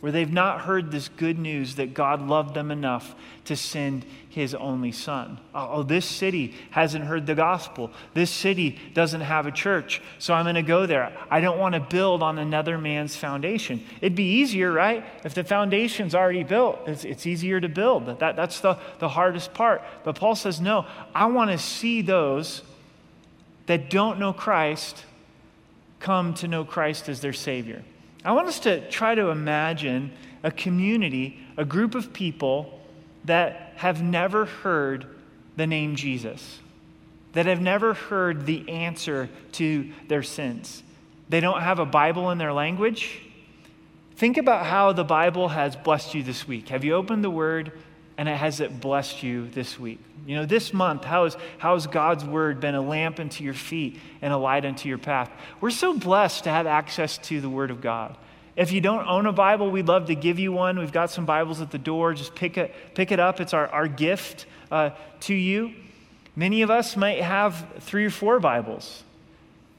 where 0.00 0.10
they've 0.10 0.32
not 0.32 0.62
heard 0.62 0.90
this 0.90 1.08
good 1.08 1.38
news 1.38 1.74
that 1.74 1.92
God 1.92 2.26
loved 2.26 2.54
them 2.54 2.70
enough 2.70 3.14
to 3.44 3.54
send 3.54 4.04
his 4.30 4.54
only 4.54 4.92
son. 4.92 5.38
Oh, 5.54 5.68
oh 5.72 5.82
this 5.82 6.06
city 6.06 6.54
hasn't 6.70 7.04
heard 7.04 7.26
the 7.26 7.34
gospel. 7.34 7.90
This 8.14 8.30
city 8.30 8.78
doesn't 8.94 9.20
have 9.20 9.46
a 9.46 9.52
church, 9.52 10.00
so 10.18 10.32
I'm 10.32 10.46
going 10.46 10.54
to 10.54 10.62
go 10.62 10.86
there. 10.86 11.14
I 11.30 11.40
don't 11.40 11.58
want 11.58 11.74
to 11.74 11.80
build 11.80 12.22
on 12.22 12.38
another 12.38 12.78
man's 12.78 13.14
foundation. 13.14 13.84
It'd 14.00 14.16
be 14.16 14.38
easier, 14.40 14.72
right? 14.72 15.04
If 15.22 15.34
the 15.34 15.44
foundation's 15.44 16.14
already 16.14 16.44
built, 16.44 16.80
it's, 16.86 17.04
it's 17.04 17.26
easier 17.26 17.60
to 17.60 17.68
build. 17.68 18.06
That, 18.20 18.36
that's 18.36 18.60
the, 18.60 18.78
the 19.00 19.08
hardest 19.08 19.52
part. 19.52 19.82
But 20.02 20.16
Paul 20.16 20.34
says, 20.34 20.62
no, 20.62 20.86
I 21.14 21.26
want 21.26 21.50
to 21.50 21.58
see 21.58 22.00
those 22.00 22.62
that 23.70 23.88
don't 23.88 24.18
know 24.18 24.32
Christ 24.32 25.04
come 26.00 26.34
to 26.34 26.48
know 26.48 26.64
Christ 26.64 27.08
as 27.08 27.20
their 27.20 27.32
Savior. 27.32 27.84
I 28.24 28.32
want 28.32 28.48
us 28.48 28.58
to 28.60 28.90
try 28.90 29.14
to 29.14 29.28
imagine 29.28 30.10
a 30.42 30.50
community, 30.50 31.38
a 31.56 31.64
group 31.64 31.94
of 31.94 32.12
people 32.12 32.80
that 33.26 33.74
have 33.76 34.02
never 34.02 34.46
heard 34.46 35.06
the 35.54 35.68
name 35.68 35.94
Jesus, 35.94 36.58
that 37.34 37.46
have 37.46 37.60
never 37.60 37.94
heard 37.94 38.44
the 38.44 38.68
answer 38.68 39.30
to 39.52 39.88
their 40.08 40.24
sins. 40.24 40.82
They 41.28 41.38
don't 41.38 41.60
have 41.60 41.78
a 41.78 41.86
Bible 41.86 42.32
in 42.32 42.38
their 42.38 42.52
language. 42.52 43.22
Think 44.16 44.36
about 44.36 44.66
how 44.66 44.92
the 44.92 45.04
Bible 45.04 45.46
has 45.46 45.76
blessed 45.76 46.12
you 46.16 46.24
this 46.24 46.48
week. 46.48 46.70
Have 46.70 46.82
you 46.82 46.94
opened 46.94 47.22
the 47.22 47.30
Word 47.30 47.70
and 48.20 48.28
it 48.28 48.36
has 48.36 48.60
it 48.60 48.82
blessed 48.82 49.22
you 49.22 49.48
this 49.48 49.80
week? 49.80 49.98
You 50.26 50.36
know, 50.36 50.44
this 50.44 50.74
month, 50.74 51.04
how, 51.04 51.24
is, 51.24 51.38
how 51.56 51.72
has 51.72 51.86
God's 51.86 52.22
Word 52.22 52.60
been 52.60 52.74
a 52.74 52.82
lamp 52.82 53.18
unto 53.18 53.42
your 53.42 53.54
feet 53.54 53.98
and 54.20 54.30
a 54.30 54.36
light 54.36 54.66
unto 54.66 54.90
your 54.90 54.98
path? 54.98 55.30
We're 55.58 55.70
so 55.70 55.96
blessed 55.96 56.44
to 56.44 56.50
have 56.50 56.66
access 56.66 57.16
to 57.16 57.40
the 57.40 57.48
Word 57.48 57.70
of 57.70 57.80
God. 57.80 58.14
If 58.56 58.72
you 58.72 58.82
don't 58.82 59.08
own 59.08 59.24
a 59.24 59.32
Bible, 59.32 59.70
we'd 59.70 59.88
love 59.88 60.08
to 60.08 60.14
give 60.14 60.38
you 60.38 60.52
one. 60.52 60.78
We've 60.78 60.92
got 60.92 61.10
some 61.10 61.24
Bibles 61.24 61.62
at 61.62 61.70
the 61.70 61.78
door. 61.78 62.12
Just 62.12 62.34
pick 62.34 62.58
it, 62.58 62.74
pick 62.94 63.10
it 63.10 63.18
up. 63.18 63.40
It's 63.40 63.54
our, 63.54 63.68
our 63.68 63.88
gift 63.88 64.44
uh, 64.70 64.90
to 65.20 65.34
you. 65.34 65.72
Many 66.36 66.60
of 66.60 66.70
us 66.70 66.98
might 66.98 67.22
have 67.22 67.64
three 67.78 68.04
or 68.04 68.10
four 68.10 68.38
Bibles. 68.38 69.02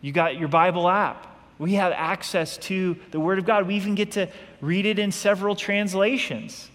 You 0.01 0.11
got 0.11 0.39
your 0.39 0.47
Bible 0.47 0.89
app. 0.89 1.27
We 1.59 1.73
have 1.75 1.91
access 1.91 2.57
to 2.57 2.97
the 3.11 3.19
Word 3.19 3.37
of 3.37 3.45
God. 3.45 3.67
We 3.67 3.75
even 3.75 3.93
get 3.93 4.13
to 4.13 4.29
read 4.61 4.87
it 4.87 4.97
in 4.97 5.11
several 5.11 5.55
translations, 5.55 6.70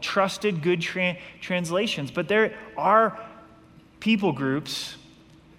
trusted, 0.00 0.62
good 0.62 0.80
tra- 0.80 1.16
translations. 1.40 2.10
But 2.10 2.28
there 2.28 2.54
are 2.76 3.18
people 4.00 4.32
groups 4.32 4.96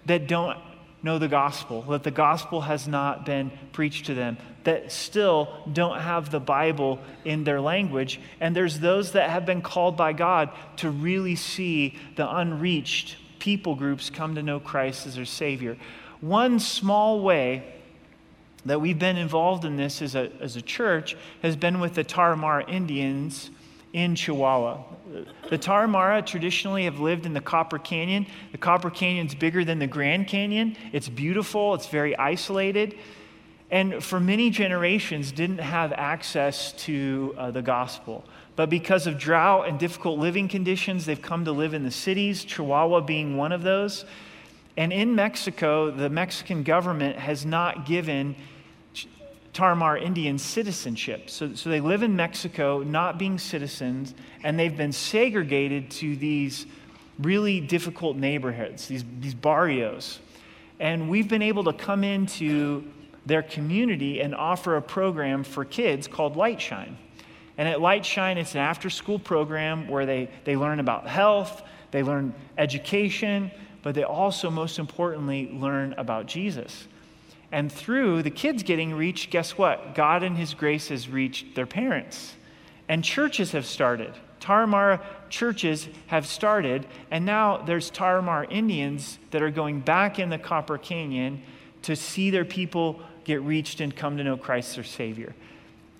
that 0.06 0.26
don't 0.26 0.58
know 1.02 1.18
the 1.18 1.28
gospel, 1.28 1.82
that 1.82 2.02
the 2.02 2.10
gospel 2.10 2.62
has 2.62 2.88
not 2.88 3.26
been 3.26 3.50
preached 3.72 4.06
to 4.06 4.14
them, 4.14 4.38
that 4.64 4.90
still 4.90 5.48
don't 5.70 6.00
have 6.00 6.30
the 6.30 6.40
Bible 6.40 6.98
in 7.24 7.44
their 7.44 7.60
language. 7.60 8.20
And 8.40 8.56
there's 8.56 8.80
those 8.80 9.12
that 9.12 9.28
have 9.30 9.44
been 9.44 9.60
called 9.60 9.96
by 9.96 10.14
God 10.14 10.50
to 10.78 10.90
really 10.90 11.36
see 11.36 11.98
the 12.16 12.34
unreached 12.34 13.16
people 13.38 13.74
groups 13.74 14.08
come 14.08 14.34
to 14.36 14.42
know 14.42 14.58
Christ 14.58 15.06
as 15.06 15.16
their 15.16 15.26
Savior. 15.26 15.76
One 16.22 16.58
small 16.58 17.20
way 17.20 17.74
that 18.64 18.80
we've 18.80 18.98
been 18.98 19.18
involved 19.18 19.66
in 19.66 19.76
this 19.76 20.00
as 20.00 20.14
a, 20.14 20.30
as 20.40 20.56
a 20.56 20.62
church 20.62 21.16
has 21.42 21.54
been 21.54 21.80
with 21.80 21.94
the 21.94 22.04
Tarahumara 22.04 22.66
Indians 22.66 23.50
in 23.94 24.16
Chihuahua. 24.16 24.82
The 25.48 25.56
Tarahumara 25.56 26.26
traditionally 26.26 26.84
have 26.84 26.98
lived 26.98 27.26
in 27.26 27.32
the 27.32 27.40
Copper 27.40 27.78
Canyon. 27.78 28.26
The 28.50 28.58
Copper 28.58 28.90
Canyon's 28.90 29.36
bigger 29.36 29.64
than 29.64 29.78
the 29.78 29.86
Grand 29.86 30.26
Canyon. 30.26 30.76
It's 30.92 31.08
beautiful, 31.08 31.74
it's 31.74 31.86
very 31.86 32.18
isolated. 32.18 32.98
And 33.70 34.02
for 34.02 34.18
many 34.18 34.50
generations, 34.50 35.30
didn't 35.30 35.58
have 35.58 35.92
access 35.92 36.72
to 36.72 37.34
uh, 37.38 37.50
the 37.52 37.62
gospel. 37.62 38.24
But 38.56 38.68
because 38.68 39.06
of 39.06 39.16
drought 39.16 39.68
and 39.68 39.78
difficult 39.78 40.18
living 40.18 40.48
conditions, 40.48 41.06
they've 41.06 41.22
come 41.22 41.44
to 41.44 41.52
live 41.52 41.72
in 41.72 41.84
the 41.84 41.90
cities, 41.90 42.44
Chihuahua 42.44 43.00
being 43.00 43.36
one 43.36 43.52
of 43.52 43.62
those. 43.62 44.04
And 44.76 44.92
in 44.92 45.14
Mexico, 45.14 45.92
the 45.92 46.10
Mexican 46.10 46.64
government 46.64 47.16
has 47.16 47.46
not 47.46 47.86
given 47.86 48.34
Tarahumara 49.54 50.02
Indian 50.02 50.36
citizenship. 50.36 51.30
So, 51.30 51.54
so 51.54 51.70
they 51.70 51.80
live 51.80 52.02
in 52.02 52.16
Mexico, 52.16 52.82
not 52.82 53.18
being 53.18 53.38
citizens, 53.38 54.14
and 54.42 54.58
they've 54.58 54.76
been 54.76 54.92
segregated 54.92 55.90
to 55.92 56.16
these 56.16 56.66
really 57.20 57.60
difficult 57.60 58.16
neighborhoods, 58.16 58.88
these, 58.88 59.04
these 59.20 59.34
barrios. 59.34 60.18
And 60.80 61.08
we've 61.08 61.28
been 61.28 61.42
able 61.42 61.64
to 61.64 61.72
come 61.72 62.02
into 62.02 62.84
their 63.24 63.42
community 63.42 64.20
and 64.20 64.34
offer 64.34 64.76
a 64.76 64.82
program 64.82 65.44
for 65.44 65.64
kids 65.64 66.08
called 66.08 66.36
Light 66.36 66.60
Shine. 66.60 66.98
And 67.56 67.68
at 67.68 67.80
Light 67.80 68.04
Shine, 68.04 68.38
it's 68.38 68.54
an 68.54 68.60
after 68.60 68.90
school 68.90 69.20
program 69.20 69.86
where 69.86 70.04
they, 70.04 70.28
they 70.42 70.56
learn 70.56 70.80
about 70.80 71.06
health, 71.06 71.62
they 71.92 72.02
learn 72.02 72.34
education, 72.58 73.52
but 73.82 73.94
they 73.94 74.02
also, 74.02 74.50
most 74.50 74.80
importantly, 74.80 75.48
learn 75.52 75.94
about 75.96 76.26
Jesus. 76.26 76.88
And 77.52 77.70
through 77.70 78.22
the 78.22 78.30
kids 78.30 78.62
getting 78.62 78.94
reached, 78.94 79.30
guess 79.30 79.56
what? 79.56 79.94
God 79.94 80.22
in 80.22 80.36
His 80.36 80.54
grace 80.54 80.88
has 80.88 81.08
reached 81.08 81.54
their 81.54 81.66
parents. 81.66 82.34
And 82.88 83.04
churches 83.04 83.52
have 83.52 83.66
started. 83.66 84.12
Tarahumara 84.40 85.00
churches 85.30 85.88
have 86.08 86.26
started, 86.26 86.86
and 87.10 87.24
now 87.24 87.56
there's 87.56 87.90
Tarahumara 87.90 88.46
Indians 88.50 89.18
that 89.30 89.42
are 89.42 89.50
going 89.50 89.80
back 89.80 90.18
in 90.18 90.28
the 90.28 90.38
Copper 90.38 90.76
Canyon 90.76 91.42
to 91.82 91.96
see 91.96 92.28
their 92.28 92.44
people 92.44 93.00
get 93.24 93.40
reached 93.40 93.80
and 93.80 93.96
come 93.96 94.18
to 94.18 94.24
know 94.24 94.36
Christ 94.36 94.74
their 94.74 94.84
Savior. 94.84 95.34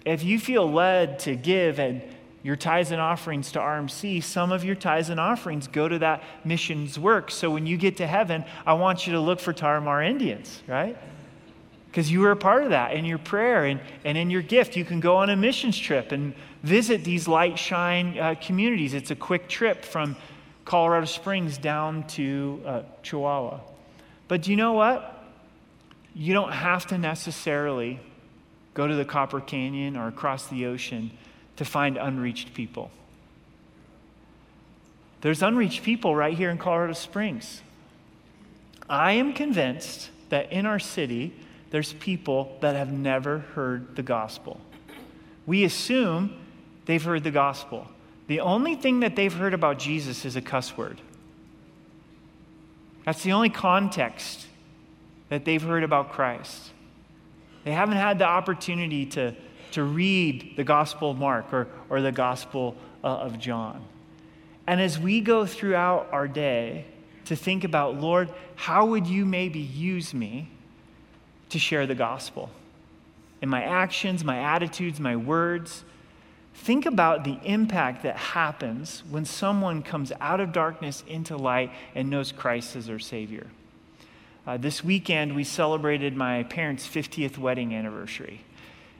If 0.04 0.22
you 0.22 0.38
feel 0.38 0.70
led 0.70 1.18
to 1.20 1.36
give 1.36 1.78
and 1.78 2.02
your 2.42 2.56
tithes 2.56 2.90
and 2.90 3.00
offerings 3.00 3.50
to 3.52 3.58
RMC, 3.58 4.22
some 4.22 4.52
of 4.52 4.62
your 4.62 4.74
tithes 4.74 5.08
and 5.08 5.18
offerings 5.18 5.66
go 5.66 5.88
to 5.88 5.98
that 6.00 6.22
missions 6.44 6.98
work. 6.98 7.30
So 7.30 7.50
when 7.50 7.66
you 7.66 7.78
get 7.78 7.96
to 7.96 8.06
heaven, 8.06 8.44
I 8.66 8.74
want 8.74 9.06
you 9.06 9.14
to 9.14 9.20
look 9.20 9.40
for 9.40 9.54
Tarahumara 9.54 10.10
Indians, 10.10 10.62
right? 10.68 10.98
Because 11.94 12.10
you 12.10 12.18
were 12.18 12.32
a 12.32 12.36
part 12.36 12.64
of 12.64 12.70
that 12.70 12.94
in 12.94 13.04
your 13.04 13.18
prayer 13.18 13.66
and, 13.66 13.80
and 14.04 14.18
in 14.18 14.28
your 14.28 14.42
gift. 14.42 14.74
You 14.74 14.84
can 14.84 14.98
go 14.98 15.18
on 15.18 15.30
a 15.30 15.36
missions 15.36 15.78
trip 15.78 16.10
and 16.10 16.34
visit 16.64 17.04
these 17.04 17.28
light 17.28 17.56
shine 17.56 18.18
uh, 18.18 18.34
communities. 18.42 18.94
It's 18.94 19.12
a 19.12 19.14
quick 19.14 19.48
trip 19.48 19.84
from 19.84 20.16
Colorado 20.64 21.06
Springs 21.06 21.56
down 21.56 22.04
to 22.08 22.60
uh, 22.66 22.82
Chihuahua. 23.04 23.60
But 24.26 24.42
do 24.42 24.50
you 24.50 24.56
know 24.56 24.72
what? 24.72 25.24
You 26.16 26.34
don't 26.34 26.50
have 26.50 26.84
to 26.88 26.98
necessarily 26.98 28.00
go 28.74 28.88
to 28.88 28.96
the 28.96 29.04
Copper 29.04 29.40
Canyon 29.40 29.96
or 29.96 30.08
across 30.08 30.48
the 30.48 30.66
ocean 30.66 31.12
to 31.54 31.64
find 31.64 31.96
unreached 31.96 32.54
people. 32.54 32.90
There's 35.20 35.44
unreached 35.44 35.84
people 35.84 36.16
right 36.16 36.36
here 36.36 36.50
in 36.50 36.58
Colorado 36.58 36.94
Springs. 36.94 37.62
I 38.90 39.12
am 39.12 39.32
convinced 39.32 40.10
that 40.30 40.50
in 40.50 40.66
our 40.66 40.80
city, 40.80 41.32
there's 41.74 41.92
people 41.94 42.56
that 42.60 42.76
have 42.76 42.92
never 42.92 43.40
heard 43.40 43.96
the 43.96 44.02
gospel. 44.04 44.60
We 45.44 45.64
assume 45.64 46.38
they've 46.86 47.02
heard 47.02 47.24
the 47.24 47.32
gospel. 47.32 47.88
The 48.28 48.38
only 48.38 48.76
thing 48.76 49.00
that 49.00 49.16
they've 49.16 49.32
heard 49.34 49.54
about 49.54 49.80
Jesus 49.80 50.24
is 50.24 50.36
a 50.36 50.40
cuss 50.40 50.76
word. 50.76 51.00
That's 53.04 53.24
the 53.24 53.32
only 53.32 53.50
context 53.50 54.46
that 55.30 55.44
they've 55.44 55.60
heard 55.60 55.82
about 55.82 56.12
Christ. 56.12 56.70
They 57.64 57.72
haven't 57.72 57.96
had 57.96 58.20
the 58.20 58.28
opportunity 58.28 59.06
to, 59.06 59.34
to 59.72 59.82
read 59.82 60.54
the 60.56 60.62
Gospel 60.62 61.10
of 61.10 61.18
Mark 61.18 61.52
or, 61.52 61.66
or 61.90 62.00
the 62.00 62.12
Gospel 62.12 62.76
uh, 63.02 63.08
of 63.08 63.40
John. 63.40 63.84
And 64.68 64.80
as 64.80 64.96
we 64.96 65.20
go 65.20 65.44
throughout 65.44 66.08
our 66.12 66.28
day 66.28 66.84
to 67.24 67.34
think 67.34 67.64
about, 67.64 68.00
Lord, 68.00 68.30
how 68.54 68.86
would 68.86 69.08
you 69.08 69.26
maybe 69.26 69.58
use 69.58 70.14
me? 70.14 70.50
To 71.54 71.58
share 71.60 71.86
the 71.86 71.94
gospel. 71.94 72.50
In 73.40 73.48
my 73.48 73.62
actions, 73.62 74.24
my 74.24 74.38
attitudes, 74.40 74.98
my 74.98 75.14
words, 75.14 75.84
think 76.52 76.84
about 76.84 77.22
the 77.22 77.38
impact 77.44 78.02
that 78.02 78.16
happens 78.16 79.04
when 79.08 79.24
someone 79.24 79.80
comes 79.80 80.10
out 80.20 80.40
of 80.40 80.52
darkness 80.52 81.04
into 81.06 81.36
light 81.36 81.70
and 81.94 82.10
knows 82.10 82.32
Christ 82.32 82.74
as 82.74 82.86
their 82.86 82.98
Savior. 82.98 83.46
Uh, 84.44 84.56
this 84.56 84.82
weekend, 84.82 85.36
we 85.36 85.44
celebrated 85.44 86.16
my 86.16 86.42
parents' 86.42 86.88
50th 86.88 87.38
wedding 87.38 87.72
anniversary, 87.72 88.40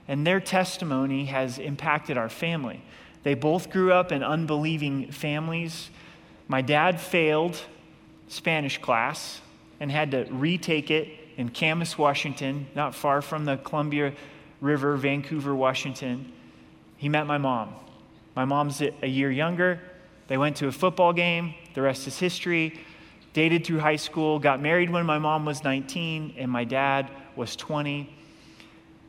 and 0.07 0.25
their 0.25 0.39
testimony 0.39 1.25
has 1.25 1.59
impacted 1.59 2.17
our 2.17 2.29
family. 2.29 2.81
They 3.23 3.33
both 3.33 3.69
grew 3.69 3.91
up 3.91 4.13
in 4.13 4.23
unbelieving 4.23 5.11
families. 5.11 5.89
My 6.47 6.61
dad 6.61 7.01
failed 7.01 7.59
Spanish 8.29 8.77
class 8.77 9.41
and 9.81 9.91
had 9.91 10.11
to 10.11 10.25
retake 10.31 10.89
it 10.89 11.24
in 11.37 11.49
Camas, 11.49 11.97
Washington, 11.97 12.67
not 12.75 12.95
far 12.95 13.21
from 13.21 13.45
the 13.45 13.57
Columbia 13.57 14.13
River, 14.61 14.95
Vancouver, 14.95 15.53
Washington. 15.53 16.31
He 16.97 17.09
met 17.09 17.27
my 17.27 17.37
mom. 17.37 17.73
My 18.35 18.45
mom's 18.45 18.81
a 18.81 19.07
year 19.07 19.31
younger. 19.31 19.79
They 20.27 20.37
went 20.37 20.57
to 20.57 20.67
a 20.67 20.71
football 20.71 21.13
game. 21.13 21.53
The 21.73 21.81
rest 21.81 22.07
is 22.07 22.17
history. 22.17 22.79
Dated 23.33 23.65
through 23.65 23.79
high 23.79 23.97
school, 23.97 24.39
got 24.39 24.61
married 24.61 24.89
when 24.89 25.05
my 25.05 25.19
mom 25.19 25.45
was 25.45 25.63
19 25.63 26.35
and 26.37 26.49
my 26.49 26.63
dad 26.63 27.11
was 27.35 27.55
20. 27.55 28.09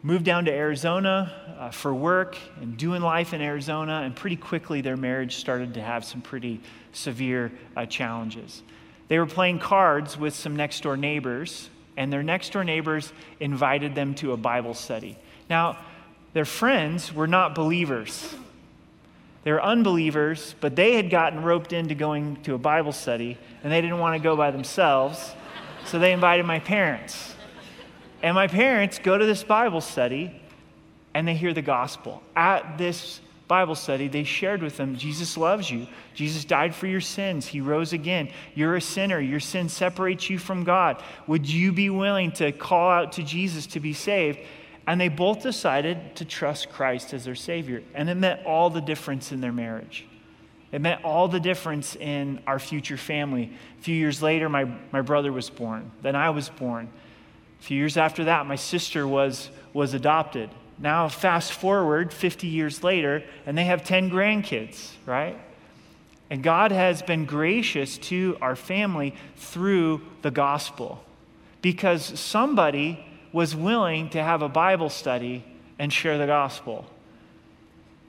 moved 0.03 0.25
down 0.25 0.45
to 0.45 0.53
Arizona 0.53 1.33
uh, 1.59 1.71
for 1.71 1.95
work 1.95 2.37
and 2.61 2.77
doing 2.77 3.03
life 3.03 3.33
in 3.33 3.41
Arizona, 3.41 4.03
and 4.05 4.15
pretty 4.15 4.37
quickly 4.37 4.81
their 4.81 4.97
marriage 4.97 5.37
started 5.37 5.75
to 5.75 5.81
have 5.81 6.05
some 6.05 6.21
pretty 6.21 6.61
severe 6.93 7.53
uh, 7.77 7.87
challenges. 7.87 8.63
They 9.09 9.19
were 9.19 9.27
playing 9.27 9.61
cards 9.61 10.19
with 10.19 10.35
some 10.35 10.57
next 10.57 10.83
door 10.83 10.97
neighbors, 10.97 11.71
and 11.97 12.13
their 12.13 12.23
next 12.23 12.53
door 12.53 12.65
neighbors 12.65 13.13
invited 13.41 13.95
them 13.95 14.15
to 14.17 14.33
a 14.33 14.37
Bible 14.37 14.75
study. 14.75 15.17
Now, 15.49 15.79
their 16.33 16.45
friends 16.45 17.13
were 17.13 17.27
not 17.27 17.55
believers. 17.55 18.35
They 19.45 19.53
were 19.53 19.63
unbelievers, 19.63 20.55
but 20.61 20.77
they 20.77 20.95
had 20.95 21.09
gotten 21.09 21.43
roped 21.43 21.73
into 21.73 21.95
going 21.95 22.43
to 22.43 22.55
a 22.55 22.59
Bible 22.59 22.93
study, 22.93 23.39
and 23.63 23.73
they 23.73 23.81
didn't 23.81 23.99
want 23.99 24.15
to 24.15 24.23
go 24.23 24.37
by 24.37 24.51
themselves, 24.51 25.35
so 25.85 25.99
they 25.99 26.13
invited 26.13 26.45
my 26.45 26.59
parents. 26.59 27.35
And 28.23 28.35
my 28.35 28.49
parents 28.49 28.99
go 28.99 29.17
to 29.17 29.25
this 29.25 29.45
Bible 29.45 29.81
study, 29.81 30.43
and 31.15 31.29
they 31.29 31.35
hear 31.35 31.55
the 31.55 31.63
gospel. 31.63 32.23
At 32.35 32.77
this 32.77 33.21
Bible 33.49 33.77
study, 33.77 34.09
they 34.09 34.25
shared 34.25 34.61
with 34.61 34.77
them 34.77 34.97
Jesus 34.97 35.37
loves 35.37 35.71
you. 35.71 35.87
Jesus 36.15 36.45
died 36.45 36.75
for 36.75 36.87
your 36.87 37.01
sins. 37.01 37.47
He 37.47 37.61
rose 37.61 37.93
again. 37.93 38.31
You're 38.55 38.77
a 38.77 38.81
sinner. 38.81 39.21
Your 39.21 39.41
sin 39.41 39.69
separates 39.69 40.29
you 40.29 40.39
from 40.39 40.65
God. 40.65 41.03
Would 41.27 41.49
you 41.49 41.73
be 41.73 41.89
willing 41.89 42.33
to 42.33 42.51
call 42.51 42.91
out 42.91 43.13
to 43.13 43.23
Jesus 43.23 43.67
to 43.69 43.81
be 43.81 43.93
saved? 43.93 44.41
And 44.89 45.01
they 45.01 45.09
both 45.09 45.43
decided 45.43 46.17
to 46.17 46.25
trust 46.25 46.71
Christ 46.71 47.13
as 47.13 47.25
their 47.25 47.35
Savior. 47.35 47.83
And 47.95 48.09
it 48.09 48.17
meant 48.17 48.45
all 48.45 48.71
the 48.71 48.81
difference 48.81 49.31
in 49.31 49.41
their 49.41 49.53
marriage. 49.53 50.07
It 50.73 50.81
meant 50.81 51.05
all 51.05 51.29
the 51.29 51.41
difference 51.41 51.95
in 51.97 52.41
our 52.47 52.59
future 52.59 52.97
family. 52.97 53.53
A 53.79 53.83
few 53.83 53.95
years 53.95 54.23
later, 54.23 54.49
my, 54.49 54.65
my 54.93 55.01
brother 55.01 55.33
was 55.33 55.51
born. 55.51 55.91
Then 56.03 56.17
I 56.17 56.31
was 56.31 56.49
born. 56.49 56.89
A 57.61 57.63
few 57.63 57.79
years 57.79 57.97
after 57.97 58.25
that, 58.25 58.47
my 58.47 58.57
sister 58.57 59.07
was, 59.07 59.51
was 59.73 59.95
adopted. 59.95 60.51
Now, 60.79 61.09
fast 61.09 61.53
forward 61.53 62.13
50 62.13 62.47
years 62.47 62.85
later, 62.85 63.25
and 63.47 63.57
they 63.57 63.65
have 63.65 63.85
10 63.85 64.11
grandkids, 64.11 64.91
right? 65.07 65.39
And 66.29 66.43
God 66.43 66.73
has 66.73 67.03
been 67.03 67.25
gracious 67.25 67.99
to 67.99 68.37
our 68.41 68.57
family 68.57 69.15
through 69.37 70.03
the 70.23 70.31
gospel 70.31 71.03
because 71.63 72.19
somebody 72.19 73.05
was 73.33 73.55
willing 73.55 74.11
to 74.11 74.23
have 74.23 74.43
a 74.43 74.49
Bible 74.49 74.91
study 74.91 75.45
and 75.79 75.93
share 75.93 76.19
the 76.19 76.27
gospel. 76.27 76.87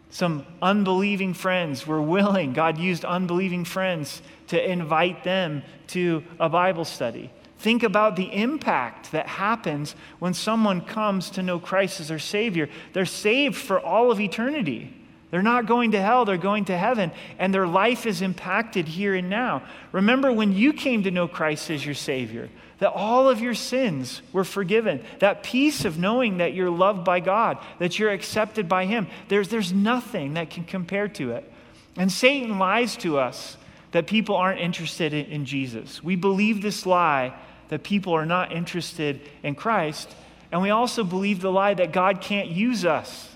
Some 0.10 0.46
unbelieving 0.62 1.34
friends 1.34 1.86
were 1.86 2.02
willing, 2.02 2.54
God 2.54 2.78
used 2.78 3.06
unbelieving 3.06 3.66
friends 3.66 4.22
to 4.48 4.72
invite 4.72 5.24
them 5.24 5.64
to 5.88 6.24
a 6.40 6.50
Bible 6.50 6.86
study. 6.86 7.30
Think 7.60 7.82
about 7.84 8.16
the 8.16 8.32
impact 8.32 9.12
that 9.12 9.28
happens 9.28 9.96
when 10.20 10.34
someone 10.34 10.82
comes 10.82 11.32
to 11.32 11.44
know 11.44 11.60
Christ 11.60 12.00
as 12.00 12.10
their 12.10 12.20
Savior. 12.20 12.70
They're 12.94 13.06
saved 13.06 13.56
for 13.56 13.80
all 13.80 14.12
of 14.12 14.20
eternity. 14.20 14.94
They're 15.30 15.42
not 15.42 15.66
going 15.66 15.92
to 15.92 16.02
hell, 16.02 16.24
they're 16.24 16.38
going 16.38 16.66
to 16.66 16.78
heaven, 16.78 17.12
and 17.38 17.54
their 17.54 17.68
life 17.68 18.06
is 18.06 18.22
impacted 18.22 18.88
here 18.88 19.14
and 19.14 19.30
now. 19.30 19.64
Remember 19.92 20.32
when 20.32 20.54
you 20.54 20.72
came 20.72 21.04
to 21.04 21.12
know 21.12 21.28
Christ 21.28 21.70
as 21.70 21.86
your 21.86 21.96
Savior, 21.96 22.50
that 22.80 22.94
all 22.94 23.28
of 23.28 23.42
your 23.42 23.56
sins 23.56 24.22
were 24.32 24.46
forgiven. 24.46 25.04
That 25.20 25.44
peace 25.44 25.84
of 25.84 25.98
knowing 25.98 26.38
that 26.38 26.54
you're 26.54 26.70
loved 26.70 27.04
by 27.04 27.20
God, 27.20 27.58
that 27.80 28.00
you're 28.00 28.12
accepted 28.12 28.70
by 28.70 28.86
Him. 28.86 29.08
There's, 29.28 29.50
there's 29.50 29.74
nothing 29.74 30.36
that 30.36 30.50
can 30.50 30.64
compare 30.64 31.10
to 31.10 31.32
it. 31.32 31.52
And 31.98 32.12
Satan 32.12 32.60
lies 32.60 32.96
to 32.98 33.18
us 33.18 33.58
that 33.92 34.08
people 34.08 34.36
aren't 34.36 34.62
interested 34.62 35.14
in, 35.14 35.26
in 35.26 35.46
Jesus. 35.46 36.04
We 36.04 36.16
believe 36.16 36.62
this 36.62 36.86
lie 36.86 37.34
that 37.70 37.84
people 37.84 38.14
are 38.14 38.26
not 38.26 38.52
interested 38.52 39.22
in 39.44 39.56
Christ. 39.56 40.14
And 40.52 40.62
we 40.62 40.70
also 40.70 41.04
believe 41.04 41.42
the 41.42 41.52
lie 41.52 41.74
that 41.74 41.92
God 41.92 42.22
can't 42.22 42.48
use 42.48 42.86
us. 42.86 43.30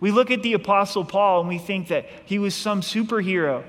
We 0.00 0.10
look 0.10 0.30
at 0.30 0.42
the 0.42 0.54
Apostle 0.54 1.04
Paul 1.04 1.40
and 1.40 1.48
we 1.48 1.58
think 1.58 1.88
that 1.88 2.06
he 2.24 2.38
was 2.38 2.54
some 2.54 2.80
superhero. 2.80 3.62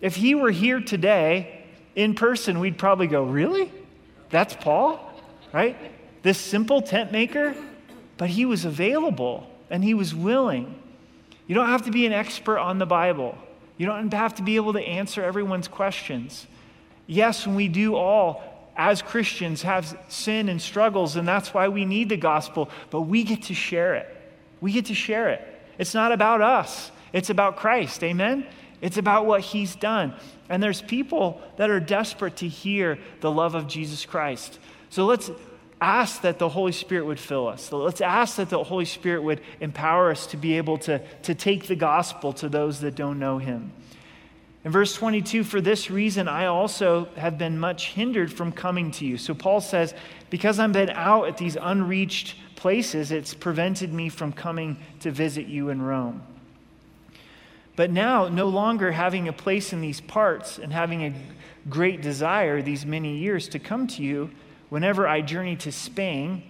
If 0.00 0.16
he 0.16 0.34
were 0.34 0.50
here 0.50 0.80
today 0.80 1.64
in 1.94 2.14
person, 2.14 2.58
we'd 2.58 2.78
probably 2.78 3.06
go, 3.06 3.24
Really? 3.24 3.70
That's 4.30 4.54
Paul? 4.54 5.00
Right? 5.52 5.76
This 6.22 6.38
simple 6.38 6.82
tent 6.82 7.12
maker? 7.12 7.54
But 8.16 8.30
he 8.30 8.44
was 8.44 8.64
available 8.64 9.48
and 9.70 9.84
he 9.84 9.94
was 9.94 10.14
willing. 10.14 10.80
You 11.46 11.54
don't 11.54 11.68
have 11.68 11.84
to 11.84 11.90
be 11.90 12.06
an 12.06 12.12
expert 12.12 12.58
on 12.58 12.78
the 12.78 12.86
Bible, 12.86 13.36
you 13.76 13.86
don't 13.86 14.12
have 14.12 14.34
to 14.36 14.42
be 14.42 14.56
able 14.56 14.72
to 14.72 14.80
answer 14.80 15.22
everyone's 15.22 15.68
questions. 15.68 16.46
Yes, 17.06 17.46
when 17.46 17.54
we 17.54 17.68
do 17.68 17.94
all 17.94 18.55
as 18.76 19.02
Christians 19.02 19.62
have 19.62 19.98
sin 20.08 20.48
and 20.48 20.60
struggles, 20.60 21.16
and 21.16 21.26
that's 21.26 21.54
why 21.54 21.68
we 21.68 21.84
need 21.84 22.08
the 22.08 22.16
gospel, 22.16 22.70
but 22.90 23.02
we 23.02 23.24
get 23.24 23.44
to 23.44 23.54
share 23.54 23.94
it. 23.94 24.14
We 24.60 24.72
get 24.72 24.86
to 24.86 24.94
share 24.94 25.30
it. 25.30 25.46
It's 25.78 25.94
not 25.94 26.12
about 26.12 26.40
us, 26.40 26.90
it's 27.12 27.30
about 27.30 27.56
Christ. 27.56 28.02
Amen? 28.02 28.46
It's 28.80 28.98
about 28.98 29.26
what 29.26 29.40
he's 29.40 29.74
done. 29.74 30.14
And 30.48 30.62
there's 30.62 30.82
people 30.82 31.40
that 31.56 31.70
are 31.70 31.80
desperate 31.80 32.36
to 32.36 32.48
hear 32.48 32.98
the 33.20 33.30
love 33.30 33.54
of 33.54 33.66
Jesus 33.66 34.04
Christ. 34.04 34.58
So 34.90 35.06
let's 35.06 35.30
ask 35.80 36.22
that 36.22 36.38
the 36.38 36.48
Holy 36.48 36.72
Spirit 36.72 37.06
would 37.06 37.18
fill 37.18 37.48
us. 37.48 37.62
So 37.62 37.78
let's 37.78 38.00
ask 38.00 38.36
that 38.36 38.50
the 38.50 38.62
Holy 38.62 38.84
Spirit 38.84 39.22
would 39.22 39.40
empower 39.60 40.10
us 40.10 40.26
to 40.28 40.36
be 40.36 40.56
able 40.56 40.78
to, 40.78 41.00
to 41.22 41.34
take 41.34 41.66
the 41.66 41.76
gospel 41.76 42.32
to 42.34 42.48
those 42.48 42.80
that 42.80 42.94
don't 42.94 43.18
know 43.18 43.38
him. 43.38 43.72
In 44.66 44.72
verse 44.72 44.96
22, 44.96 45.44
for 45.44 45.60
this 45.60 45.92
reason, 45.92 46.26
I 46.26 46.46
also 46.46 47.04
have 47.16 47.38
been 47.38 47.56
much 47.56 47.92
hindered 47.92 48.32
from 48.32 48.50
coming 48.50 48.90
to 48.90 49.06
you. 49.06 49.16
So 49.16 49.32
Paul 49.32 49.60
says, 49.60 49.94
because 50.28 50.58
I've 50.58 50.72
been 50.72 50.90
out 50.90 51.28
at 51.28 51.36
these 51.36 51.56
unreached 51.60 52.34
places, 52.56 53.12
it's 53.12 53.32
prevented 53.32 53.92
me 53.92 54.08
from 54.08 54.32
coming 54.32 54.76
to 55.02 55.12
visit 55.12 55.46
you 55.46 55.68
in 55.68 55.80
Rome. 55.80 56.20
But 57.76 57.92
now, 57.92 58.26
no 58.26 58.48
longer 58.48 58.90
having 58.90 59.28
a 59.28 59.32
place 59.32 59.72
in 59.72 59.80
these 59.80 60.00
parts 60.00 60.58
and 60.58 60.72
having 60.72 61.04
a 61.04 61.14
great 61.70 62.02
desire 62.02 62.60
these 62.60 62.84
many 62.84 63.18
years 63.18 63.46
to 63.50 63.60
come 63.60 63.86
to 63.86 64.02
you, 64.02 64.32
whenever 64.68 65.06
I 65.06 65.20
journey 65.20 65.54
to 65.58 65.70
Spain, 65.70 66.42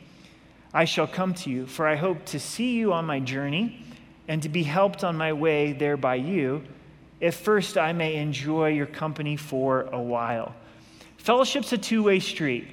I 0.73 0.87
shall 0.87 1.07
come 1.07 1.35
to 1.35 1.51
you, 1.51 1.67
for 1.67 1.87
I 1.87 1.97
hope 1.97 2.25
to 2.27 2.41
see 2.41 2.77
you 2.77 2.95
on 2.95 3.05
my 3.05 3.21
journey 3.21 3.85
and 4.27 4.43
to 4.43 4.49
be 4.49 4.63
helped 4.63 5.05
on 5.05 5.19
my 5.19 5.35
way 5.35 5.75
there 5.75 5.99
by 5.99 6.15
you 6.15 6.63
if 7.21 7.37
first 7.37 7.79
I 7.79 7.93
may 7.93 8.17
enjoy 8.17 8.69
your 8.69 8.87
company 8.87 9.37
for 9.37 9.83
a 9.93 10.01
while. 10.01 10.55
Fellowship's 11.17 11.73
a 11.73 11.79
two 11.79 12.03
way 12.03 12.21
street. 12.21 12.69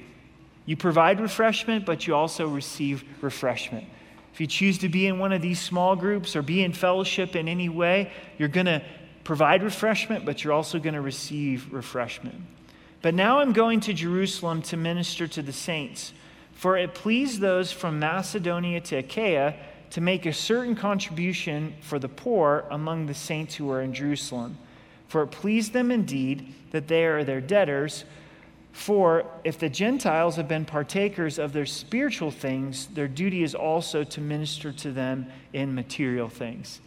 You 0.66 0.76
provide 0.76 1.20
refreshment, 1.20 1.84
but 1.84 2.06
you 2.06 2.14
also 2.14 2.48
receive 2.48 3.04
refreshment. 3.20 3.86
If 4.32 4.40
you 4.40 4.46
choose 4.46 4.78
to 4.78 4.88
be 4.88 5.06
in 5.06 5.18
one 5.18 5.32
of 5.32 5.42
these 5.42 5.60
small 5.60 5.94
groups 5.94 6.34
or 6.34 6.42
be 6.42 6.64
in 6.64 6.72
fellowship 6.72 7.36
in 7.36 7.48
any 7.48 7.68
way, 7.68 8.10
you're 8.38 8.48
going 8.48 8.66
to 8.66 8.82
provide 9.22 9.62
refreshment, 9.62 10.24
but 10.24 10.42
you're 10.42 10.52
also 10.52 10.78
going 10.78 10.94
to 10.94 11.00
receive 11.00 11.72
refreshment. 11.72 12.40
But 13.00 13.14
now 13.14 13.38
I'm 13.38 13.52
going 13.52 13.80
to 13.80 13.92
Jerusalem 13.92 14.62
to 14.62 14.76
minister 14.76 15.28
to 15.28 15.42
the 15.42 15.52
saints, 15.52 16.12
for 16.52 16.76
it 16.76 16.94
pleased 16.94 17.40
those 17.40 17.70
from 17.70 17.98
Macedonia 17.98 18.80
to 18.82 18.96
Achaia 18.96 19.54
to 19.94 20.00
make 20.00 20.26
a 20.26 20.32
certain 20.32 20.74
contribution 20.74 21.72
for 21.80 22.00
the 22.00 22.08
poor 22.08 22.64
among 22.72 23.06
the 23.06 23.14
saints 23.14 23.54
who 23.54 23.70
are 23.70 23.80
in 23.80 23.94
Jerusalem. 23.94 24.58
For 25.06 25.22
it 25.22 25.28
pleased 25.28 25.72
them 25.72 25.92
indeed 25.92 26.52
that 26.72 26.88
they 26.88 27.04
are 27.04 27.22
their 27.22 27.40
debtors. 27.40 28.04
For 28.72 29.24
if 29.44 29.56
the 29.56 29.68
Gentiles 29.68 30.34
have 30.34 30.48
been 30.48 30.64
partakers 30.64 31.38
of 31.38 31.52
their 31.52 31.64
spiritual 31.64 32.32
things, 32.32 32.88
their 32.88 33.06
duty 33.06 33.44
is 33.44 33.54
also 33.54 34.02
to 34.02 34.20
minister 34.20 34.72
to 34.72 34.90
them 34.90 35.28
in 35.52 35.72
material 35.76 36.28
things. 36.28 36.80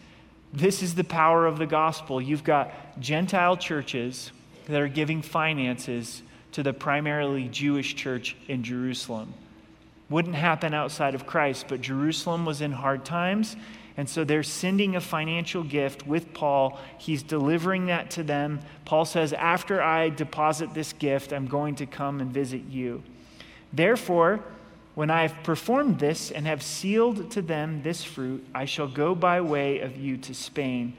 This 0.51 0.83
is 0.83 0.93
the 0.93 1.05
power 1.05 1.45
of 1.45 1.59
the 1.59 1.65
gospel. 1.65 2.21
You've 2.21 2.43
got 2.43 2.99
Gentile 2.99 3.55
churches 3.55 4.33
that 4.65 4.81
are 4.81 4.89
giving 4.89 5.21
finances 5.21 6.23
to 6.51 6.61
the 6.61 6.73
primarily 6.73 7.47
Jewish 7.47 7.95
church 7.95 8.35
in 8.49 8.63
Jerusalem 8.63 9.33
wouldn't 10.09 10.35
happen 10.35 10.73
outside 10.73 11.15
of 11.15 11.25
Christ, 11.25 11.65
but 11.67 11.81
Jerusalem 11.81 12.45
was 12.45 12.61
in 12.61 12.71
hard 12.71 13.03
times. 13.03 13.55
And 13.97 14.07
so 14.07 14.23
they're 14.23 14.43
sending 14.43 14.95
a 14.95 15.01
financial 15.01 15.63
gift 15.63 16.05
with 16.05 16.33
Paul. 16.33 16.79
He's 16.99 17.23
delivering 17.23 17.87
that 17.87 18.12
to 18.12 18.23
them. 18.23 18.60
Paul 18.85 19.05
says, 19.05 19.33
After 19.33 19.81
I 19.81 20.10
deposit 20.10 20.73
this 20.73 20.93
gift, 20.93 21.33
I'm 21.33 21.47
going 21.47 21.75
to 21.75 21.87
come 21.87 22.21
and 22.21 22.31
visit 22.31 22.62
you. 22.69 23.01
Therefore, 23.73 24.43
when 24.93 25.10
I 25.10 25.23
have 25.23 25.43
performed 25.43 25.99
this 25.99 26.31
and 26.31 26.45
have 26.45 26.62
sealed 26.62 27.31
to 27.31 27.41
them 27.41 27.81
this 27.81 28.03
fruit, 28.03 28.45
I 28.53 28.65
shall 28.65 28.87
go 28.87 29.15
by 29.15 29.41
way 29.41 29.79
of 29.79 29.97
you 29.97 30.17
to 30.17 30.33
Spain. 30.33 30.95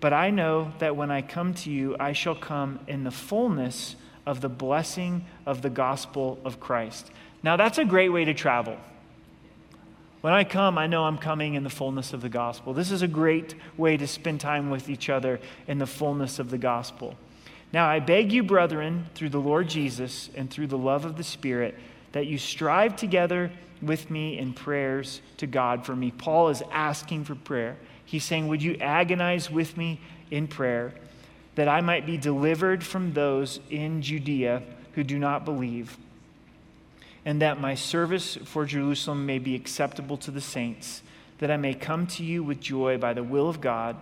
But 0.00 0.12
I 0.12 0.30
know 0.30 0.72
that 0.78 0.96
when 0.96 1.10
I 1.10 1.22
come 1.22 1.54
to 1.54 1.70
you, 1.70 1.96
I 1.98 2.12
shall 2.12 2.34
come 2.34 2.78
in 2.86 3.04
the 3.04 3.10
fullness 3.10 3.96
of 4.26 4.42
the 4.42 4.48
blessing 4.48 5.24
of 5.46 5.62
the 5.62 5.70
gospel 5.70 6.38
of 6.44 6.60
Christ. 6.60 7.10
Now, 7.42 7.56
that's 7.56 7.78
a 7.78 7.84
great 7.84 8.08
way 8.08 8.24
to 8.24 8.34
travel. 8.34 8.76
When 10.20 10.32
I 10.32 10.42
come, 10.42 10.78
I 10.78 10.88
know 10.88 11.04
I'm 11.04 11.18
coming 11.18 11.54
in 11.54 11.62
the 11.62 11.70
fullness 11.70 12.12
of 12.12 12.22
the 12.22 12.28
gospel. 12.28 12.74
This 12.74 12.90
is 12.90 13.02
a 13.02 13.08
great 13.08 13.54
way 13.76 13.96
to 13.96 14.06
spend 14.06 14.40
time 14.40 14.68
with 14.68 14.88
each 14.88 15.08
other 15.08 15.38
in 15.68 15.78
the 15.78 15.86
fullness 15.86 16.40
of 16.40 16.50
the 16.50 16.58
gospel. 16.58 17.16
Now, 17.72 17.86
I 17.88 18.00
beg 18.00 18.32
you, 18.32 18.42
brethren, 18.42 19.06
through 19.14 19.28
the 19.28 19.40
Lord 19.40 19.68
Jesus 19.68 20.30
and 20.34 20.50
through 20.50 20.66
the 20.68 20.78
love 20.78 21.04
of 21.04 21.16
the 21.16 21.22
Spirit, 21.24 21.76
that 22.12 22.26
you 22.26 22.38
strive 22.38 22.96
together 22.96 23.52
with 23.80 24.10
me 24.10 24.38
in 24.38 24.54
prayers 24.54 25.20
to 25.36 25.46
God 25.46 25.86
for 25.86 25.94
me. 25.94 26.10
Paul 26.10 26.48
is 26.48 26.62
asking 26.72 27.24
for 27.24 27.34
prayer. 27.36 27.76
He's 28.04 28.24
saying, 28.24 28.48
Would 28.48 28.62
you 28.62 28.76
agonize 28.80 29.50
with 29.50 29.76
me 29.76 30.00
in 30.30 30.48
prayer 30.48 30.94
that 31.54 31.68
I 31.68 31.80
might 31.80 32.06
be 32.06 32.16
delivered 32.16 32.82
from 32.82 33.12
those 33.12 33.60
in 33.70 34.02
Judea 34.02 34.62
who 34.92 35.04
do 35.04 35.18
not 35.18 35.44
believe, 35.44 35.96
and 37.28 37.42
that 37.42 37.60
my 37.60 37.74
service 37.74 38.38
for 38.46 38.64
Jerusalem 38.64 39.26
may 39.26 39.38
be 39.38 39.54
acceptable 39.54 40.16
to 40.16 40.30
the 40.30 40.40
saints, 40.40 41.02
that 41.40 41.50
I 41.50 41.58
may 41.58 41.74
come 41.74 42.06
to 42.06 42.24
you 42.24 42.42
with 42.42 42.58
joy 42.58 42.96
by 42.96 43.12
the 43.12 43.22
will 43.22 43.50
of 43.50 43.60
God 43.60 43.96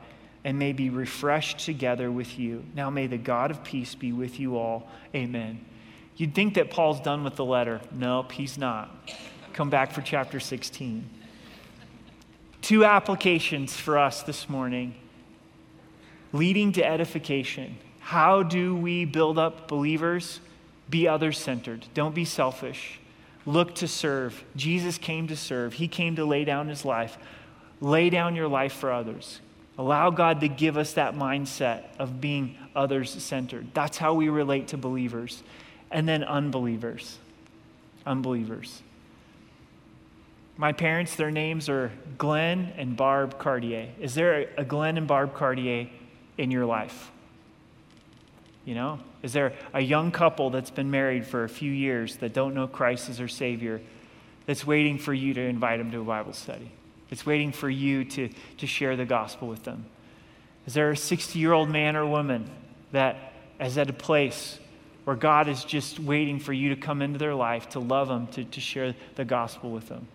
and 0.45 0.61
may 0.61 0.73
be 0.73 0.91
refreshed 0.91 1.59
together 1.59 2.09
with 2.09 2.39
you. 2.39 2.63
Now 2.77 2.89
may 2.89 3.09
the 3.09 3.19
God 3.19 3.51
of 3.51 3.65
peace 3.65 3.97
be 3.97 4.13
with 4.13 4.39
you 4.39 4.57
all. 4.57 4.89
Amen. 5.13 5.59
You'd 6.17 6.37
think 6.37 6.55
that 6.55 6.71
Paul's 6.71 7.01
done 7.01 7.25
with 7.25 7.35
the 7.35 7.45
letter. 7.45 7.81
Nope, 7.91 8.31
he's 8.31 8.57
not. 8.57 8.95
Come 9.55 9.71
back 9.71 9.91
for 9.91 10.03
chapter 10.03 10.39
16. 10.39 11.11
Two 12.63 12.85
applications 12.85 13.75
for 13.77 13.99
us 13.99 14.23
this 14.23 14.49
morning 14.49 14.95
leading 16.33 16.71
to 16.75 16.87
edification. 16.87 17.77
How 17.99 18.45
do 18.45 18.77
we 18.77 19.05
build 19.05 19.37
up 19.37 19.67
believers? 19.67 20.39
Be 20.89 21.09
others 21.09 21.39
centered. 21.39 21.87
Don't 21.93 22.15
be 22.15 22.25
selfish. 22.25 23.01
Look 23.47 23.77
to 23.77 23.89
serve. 23.89 24.45
Jesus 24.57 24.99
came 24.99 25.29
to 25.29 25.37
serve, 25.37 25.75
He 25.75 25.89
came 25.89 26.17
to 26.17 26.25
lay 26.25 26.45
down 26.45 26.69
His 26.69 26.85
life. 26.85 27.17
Lay 27.81 28.11
down 28.11 28.35
your 28.35 28.49
life 28.49 28.73
for 28.73 28.91
others. 28.91 29.41
Allow 29.79 30.11
God 30.11 30.41
to 30.41 30.49
give 30.49 30.79
us 30.79 30.95
that 30.95 31.15
mindset 31.15 31.85
of 31.99 32.21
being 32.21 32.57
others 32.75 33.11
centered. 33.23 33.69
That's 33.75 33.99
how 33.99 34.15
we 34.15 34.31
relate 34.31 34.69
to 34.69 34.79
believers. 34.79 35.43
And 35.91 36.09
then 36.09 36.25
unbelievers. 36.25 37.19
Unbelievers. 38.07 38.83
My 40.57 40.73
parents, 40.73 41.17
their 41.17 41.31
names 41.31 41.69
are 41.69 41.93
Glenn 42.17 42.73
and 42.79 42.97
Barb 42.97 43.39
Cartier. 43.39 43.91
Is 44.01 44.15
there 44.15 44.49
a 44.57 44.65
Glenn 44.65 44.97
and 44.97 45.07
Barb 45.07 45.35
Cartier 45.35 45.91
in 46.39 46.51
your 46.51 46.65
life? 46.65 47.11
You 48.67 48.75
know, 48.75 48.99
is 49.23 49.33
there 49.33 49.55
a 49.73 49.81
young 49.81 50.11
couple 50.11 50.51
that's 50.51 50.71
been 50.71 50.91
married 50.91 51.25
for 51.25 51.45
a 51.45 51.49
few 51.49 51.71
years 51.71 52.17
that 52.17 52.35
don't 52.35 52.53
know 52.53 52.67
Christ 52.67 53.09
as 53.09 53.19
their 53.19 53.29
Savior 53.29 53.81
that's 54.45 54.67
waiting 54.67 54.99
for 54.99 55.15
you 55.15 55.33
to 55.35 55.41
invite 55.41 55.79
them 55.79 55.93
to 55.93 56.01
a 56.01 56.05
Bible 56.05 56.33
study? 56.33 56.73
It's 57.09 57.25
waiting 57.25 57.53
for 57.53 57.71
you 57.71 58.05
to, 58.05 58.29
to 58.59 58.67
share 58.67 58.97
the 58.97 59.05
gospel 59.05 59.47
with 59.47 59.63
them. 59.63 59.87
Is 60.67 60.75
there 60.75 60.91
a 60.91 60.97
60 60.97 61.39
year 61.39 61.53
old 61.53 61.71
man 61.71 61.95
or 61.95 62.05
woman 62.05 62.51
that 62.91 63.33
is 63.61 63.79
at 63.79 63.89
a 63.89 63.93
place 63.93 64.59
where 65.05 65.15
God 65.15 65.49
is 65.49 65.65
just 65.65 66.01
waiting 66.01 66.41
for 66.41 66.53
you 66.53 66.71
to 66.71 66.77
come 66.77 67.03
into 67.03 67.21
their 67.21 67.37
life, 67.37 67.69
to 67.71 67.79
love 67.79 68.09
them, 68.09 68.27
to, 68.29 68.45
to 68.45 68.61
share 68.61 68.97
the 69.15 69.25
gospel 69.25 69.71
with 69.71 69.89
them? 69.89 70.09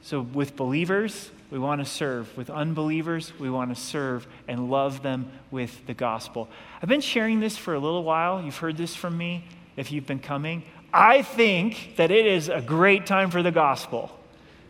So, 0.00 0.22
with 0.22 0.56
believers, 0.56 1.30
we 1.50 1.58
want 1.58 1.80
to 1.80 1.84
serve. 1.84 2.36
With 2.36 2.48
unbelievers, 2.50 3.32
we 3.38 3.50
want 3.50 3.74
to 3.74 3.80
serve 3.80 4.26
and 4.46 4.70
love 4.70 5.02
them 5.02 5.30
with 5.50 5.86
the 5.86 5.94
gospel. 5.94 6.48
I've 6.82 6.88
been 6.88 7.00
sharing 7.00 7.40
this 7.40 7.56
for 7.56 7.74
a 7.74 7.78
little 7.78 8.04
while. 8.04 8.42
You've 8.42 8.56
heard 8.56 8.76
this 8.76 8.94
from 8.94 9.16
me 9.16 9.44
if 9.76 9.90
you've 9.90 10.06
been 10.06 10.20
coming. 10.20 10.62
I 10.92 11.22
think 11.22 11.96
that 11.96 12.10
it 12.10 12.26
is 12.26 12.48
a 12.48 12.60
great 12.60 13.06
time 13.06 13.30
for 13.30 13.42
the 13.42 13.50
gospel. 13.50 14.10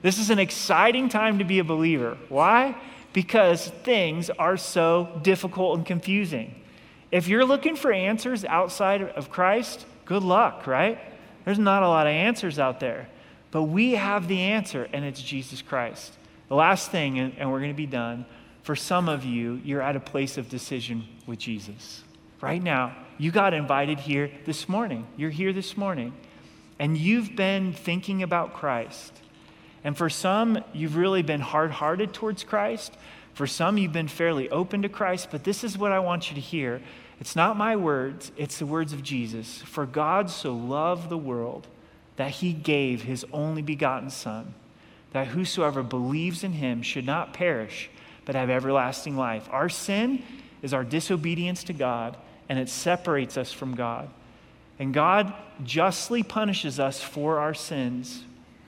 This 0.02 0.18
is 0.18 0.30
an 0.30 0.38
exciting 0.38 1.08
time 1.08 1.38
to 1.38 1.44
be 1.44 1.58
a 1.58 1.64
believer. 1.64 2.16
Why? 2.28 2.76
Because 3.12 3.68
things 3.68 4.30
are 4.30 4.56
so 4.56 5.20
difficult 5.22 5.76
and 5.78 5.86
confusing. 5.86 6.54
If 7.10 7.28
you're 7.28 7.44
looking 7.44 7.76
for 7.76 7.92
answers 7.92 8.44
outside 8.44 9.02
of 9.02 9.30
Christ, 9.30 9.84
good 10.04 10.22
luck, 10.22 10.66
right? 10.66 10.98
There's 11.44 11.58
not 11.58 11.82
a 11.82 11.88
lot 11.88 12.06
of 12.06 12.12
answers 12.12 12.58
out 12.58 12.80
there. 12.80 13.08
But 13.50 13.64
we 13.64 13.92
have 13.92 14.28
the 14.28 14.40
answer, 14.40 14.88
and 14.92 15.04
it's 15.04 15.20
Jesus 15.20 15.60
Christ. 15.60 16.16
The 16.50 16.56
last 16.56 16.90
thing, 16.90 17.20
and 17.20 17.52
we're 17.52 17.60
going 17.60 17.70
to 17.70 17.76
be 17.76 17.86
done, 17.86 18.26
for 18.64 18.74
some 18.74 19.08
of 19.08 19.24
you, 19.24 19.60
you're 19.64 19.80
at 19.80 19.94
a 19.94 20.00
place 20.00 20.36
of 20.36 20.48
decision 20.48 21.06
with 21.24 21.38
Jesus. 21.38 22.02
Right 22.40 22.60
now, 22.60 22.96
you 23.18 23.30
got 23.30 23.54
invited 23.54 24.00
here 24.00 24.32
this 24.46 24.68
morning. 24.68 25.06
You're 25.16 25.30
here 25.30 25.52
this 25.52 25.76
morning, 25.76 26.12
and 26.80 26.98
you've 26.98 27.36
been 27.36 27.72
thinking 27.72 28.24
about 28.24 28.52
Christ. 28.52 29.12
And 29.84 29.96
for 29.96 30.10
some, 30.10 30.64
you've 30.72 30.96
really 30.96 31.22
been 31.22 31.40
hard 31.40 31.70
hearted 31.70 32.12
towards 32.12 32.42
Christ. 32.42 32.96
For 33.32 33.46
some, 33.46 33.78
you've 33.78 33.92
been 33.92 34.08
fairly 34.08 34.50
open 34.50 34.82
to 34.82 34.88
Christ. 34.88 35.28
But 35.30 35.44
this 35.44 35.62
is 35.62 35.78
what 35.78 35.92
I 35.92 36.00
want 36.00 36.30
you 36.30 36.34
to 36.34 36.40
hear 36.40 36.82
it's 37.20 37.36
not 37.36 37.56
my 37.56 37.76
words, 37.76 38.32
it's 38.36 38.58
the 38.58 38.66
words 38.66 38.92
of 38.92 39.04
Jesus. 39.04 39.58
For 39.58 39.86
God 39.86 40.30
so 40.30 40.52
loved 40.52 41.10
the 41.10 41.16
world 41.16 41.68
that 42.16 42.32
he 42.32 42.52
gave 42.52 43.02
his 43.02 43.24
only 43.32 43.62
begotten 43.62 44.10
Son, 44.10 44.54
that 45.12 45.28
whosoever 45.28 45.82
believes 45.82 46.44
in 46.44 46.52
him 46.52 46.82
should 46.82 47.06
not 47.06 47.32
perish, 47.32 47.90
but 48.24 48.34
have 48.34 48.50
everlasting 48.50 49.16
life. 49.16 49.48
Our 49.50 49.68
sin 49.68 50.22
is 50.62 50.72
our 50.72 50.84
disobedience 50.84 51.64
to 51.64 51.72
God, 51.72 52.16
and 52.48 52.58
it 52.58 52.68
separates 52.68 53.36
us 53.36 53.52
from 53.52 53.74
God. 53.74 54.08
And 54.78 54.94
God 54.94 55.34
justly 55.62 56.22
punishes 56.22 56.80
us 56.80 57.02
for 57.02 57.38
our 57.38 57.54
sins 57.54 58.24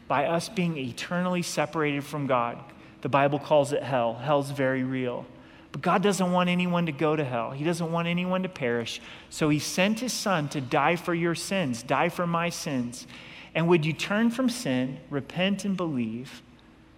by 0.09 0.27
us 0.27 0.49
being 0.49 0.77
eternally 0.77 1.43
separated 1.43 2.05
from 2.05 2.27
God. 2.27 2.59
The 3.01 3.09
Bible 3.09 3.39
calls 3.39 3.73
it 3.73 3.83
hell. 3.83 4.15
Hell's 4.15 4.51
very 4.51 4.85
real. 4.85 5.25
But 5.73 5.81
God 5.81 6.03
doesn't 6.03 6.33
want 6.33 6.51
anyone 6.51 6.87
to 6.87 6.93
go 6.93 7.17
to 7.17 7.25
hell. 7.25 7.51
He 7.51 7.65
doesn't 7.65 7.91
want 7.91 8.07
anyone 8.07 8.43
to 8.43 8.49
perish. 8.49 9.01
So 9.31 9.49
He 9.49 9.59
sent 9.59 10.01
His 10.01 10.13
Son 10.13 10.49
to 10.51 10.61
die 10.61 10.97
for 10.97 11.15
your 11.15 11.35
sins, 11.35 11.83
die 11.83 12.11
for 12.11 12.27
my 12.27 12.51
sins. 12.51 13.07
And 13.55 13.69
would 13.69 13.85
you 13.85 13.93
turn 13.93 14.31
from 14.31 14.49
sin, 14.49 14.99
repent, 15.11 15.65
and 15.65 15.77
believe? 15.77 16.43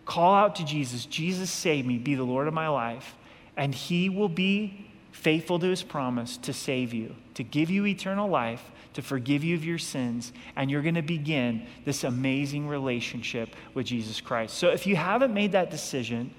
Call 0.05 0.35
out 0.35 0.57
to 0.57 0.65
Jesus 0.65 1.07
Jesus, 1.07 1.51
save 1.51 1.87
me, 1.87 1.99
be 1.99 2.15
the 2.15 2.25
Lord 2.25 2.47
of 2.47 2.55
my 2.55 2.69
life. 2.69 3.15
And 3.57 3.75
He 3.75 4.09
will 4.09 4.29
be 4.29 4.87
faithful 5.13 5.59
to 5.59 5.67
His 5.67 5.83
promise 5.83 6.37
to 6.39 6.53
save 6.53 6.93
you, 6.93 7.17
to 7.35 7.43
give 7.43 7.71
you 7.71 7.87
eternal 7.87 8.29
life 8.29 8.71
to 8.95 9.03
forgive 9.03 9.45
you 9.45 9.55
of 9.57 9.65
your 9.65 9.79
sins, 9.79 10.33
and 10.57 10.71
you're 10.71 10.83
going 10.83 10.95
to 10.95 11.03
begin 11.03 11.67
this 11.85 12.05
amazing 12.05 12.67
relationship 12.69 13.51
with 13.75 13.87
Jesus 13.87 14.21
Christ. 14.21 14.55
So 14.57 14.69
if 14.71 14.87
you 14.87 14.97
haven't 14.97 15.35
made 15.35 15.53
that 15.53 15.71
decision, 15.71 16.33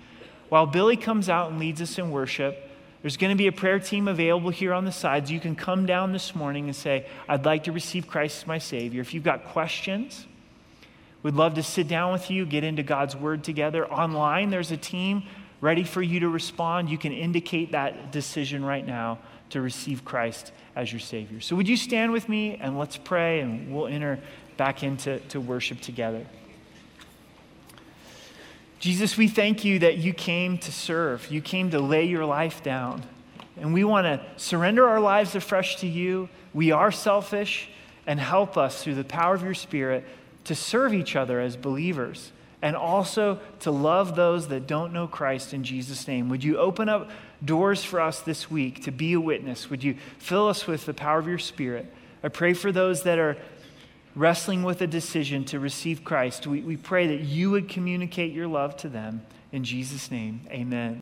while 0.49 0.65
Billy 0.65 0.95
comes 0.95 1.29
out 1.29 1.51
and 1.51 1.59
leads 1.59 1.81
us 1.81 1.97
in 1.97 2.11
worship, 2.11 2.64
there's 3.05 3.17
going 3.17 3.29
to 3.29 3.37
be 3.37 3.45
a 3.45 3.51
prayer 3.51 3.77
team 3.77 4.07
available 4.07 4.49
here 4.49 4.73
on 4.73 4.83
the 4.83 4.91
sides. 4.91 5.29
You 5.29 5.39
can 5.39 5.55
come 5.55 5.85
down 5.85 6.11
this 6.11 6.33
morning 6.33 6.65
and 6.65 6.75
say, 6.75 7.05
I'd 7.29 7.45
like 7.45 7.65
to 7.65 7.71
receive 7.71 8.07
Christ 8.07 8.41
as 8.41 8.47
my 8.47 8.57
Savior. 8.57 8.99
If 8.99 9.13
you've 9.13 9.23
got 9.23 9.45
questions, 9.45 10.25
we'd 11.21 11.35
love 11.35 11.53
to 11.53 11.61
sit 11.61 11.87
down 11.87 12.13
with 12.13 12.31
you, 12.31 12.47
get 12.47 12.63
into 12.63 12.81
God's 12.81 13.15
Word 13.15 13.43
together. 13.43 13.85
Online, 13.85 14.49
there's 14.49 14.71
a 14.71 14.77
team 14.77 15.21
ready 15.61 15.83
for 15.83 16.01
you 16.01 16.21
to 16.21 16.29
respond. 16.29 16.89
You 16.89 16.97
can 16.97 17.13
indicate 17.13 17.73
that 17.73 18.11
decision 18.11 18.65
right 18.65 18.83
now 18.83 19.19
to 19.51 19.61
receive 19.61 20.03
Christ 20.03 20.51
as 20.75 20.91
your 20.91 20.99
Savior. 20.99 21.41
So, 21.41 21.55
would 21.55 21.69
you 21.69 21.77
stand 21.77 22.11
with 22.11 22.27
me 22.27 22.57
and 22.59 22.79
let's 22.79 22.97
pray 22.97 23.41
and 23.41 23.71
we'll 23.71 23.85
enter 23.85 24.19
back 24.57 24.83
into 24.83 25.19
to 25.19 25.39
worship 25.39 25.81
together. 25.81 26.25
Jesus, 28.85 29.17
we 29.17 29.27
thank 29.27 29.65
you 29.65 29.79
that 29.79 29.97
you 29.97 30.13
came 30.13 30.59
to 30.59 30.71
serve, 30.71 31.31
you 31.31 31.41
came 31.41 31.71
to 31.71 31.79
lay 31.79 32.05
your 32.05 32.23
life 32.23 32.61
down. 32.61 33.01
And 33.57 33.73
we 33.73 33.83
want 33.83 34.05
to 34.05 34.23
surrender 34.37 34.87
our 34.87 34.99
lives 34.99 35.33
afresh 35.33 35.77
to 35.77 35.87
you. 35.87 36.29
We 36.53 36.69
are 36.69 36.91
selfish, 36.91 37.67
and 38.05 38.19
help 38.19 38.57
us 38.57 38.83
through 38.83 38.93
the 38.93 39.03
power 39.03 39.33
of 39.33 39.41
your 39.41 39.55
Spirit 39.55 40.05
to 40.43 40.53
serve 40.53 40.93
each 40.93 41.15
other 41.15 41.39
as 41.39 41.57
believers 41.57 42.31
and 42.61 42.75
also 42.75 43.39
to 43.61 43.71
love 43.71 44.15
those 44.15 44.49
that 44.49 44.67
don't 44.67 44.93
know 44.93 45.07
Christ 45.07 45.51
in 45.51 45.63
Jesus' 45.63 46.07
name. 46.07 46.29
Would 46.29 46.43
you 46.43 46.59
open 46.59 46.87
up 46.87 47.09
doors 47.43 47.83
for 47.83 47.99
us 47.99 48.19
this 48.19 48.51
week 48.51 48.83
to 48.83 48.91
be 48.91 49.13
a 49.13 49.19
witness? 49.19 49.67
Would 49.71 49.83
you 49.83 49.95
fill 50.19 50.47
us 50.47 50.67
with 50.67 50.85
the 50.85 50.93
power 50.93 51.17
of 51.17 51.27
your 51.27 51.39
Spirit? 51.39 51.91
I 52.23 52.27
pray 52.27 52.53
for 52.53 52.71
those 52.71 53.01
that 53.01 53.17
are 53.17 53.35
wrestling 54.15 54.63
with 54.63 54.81
a 54.81 54.87
decision 54.87 55.43
to 55.45 55.59
receive 55.59 56.03
Christ. 56.03 56.47
We, 56.47 56.61
we 56.61 56.77
pray 56.77 57.07
that 57.07 57.25
you 57.25 57.51
would 57.51 57.69
communicate 57.69 58.33
your 58.33 58.47
love 58.47 58.77
to 58.77 58.89
them. 58.89 59.25
In 59.51 59.63
Jesus' 59.63 60.09
name, 60.09 60.41
amen. 60.49 60.93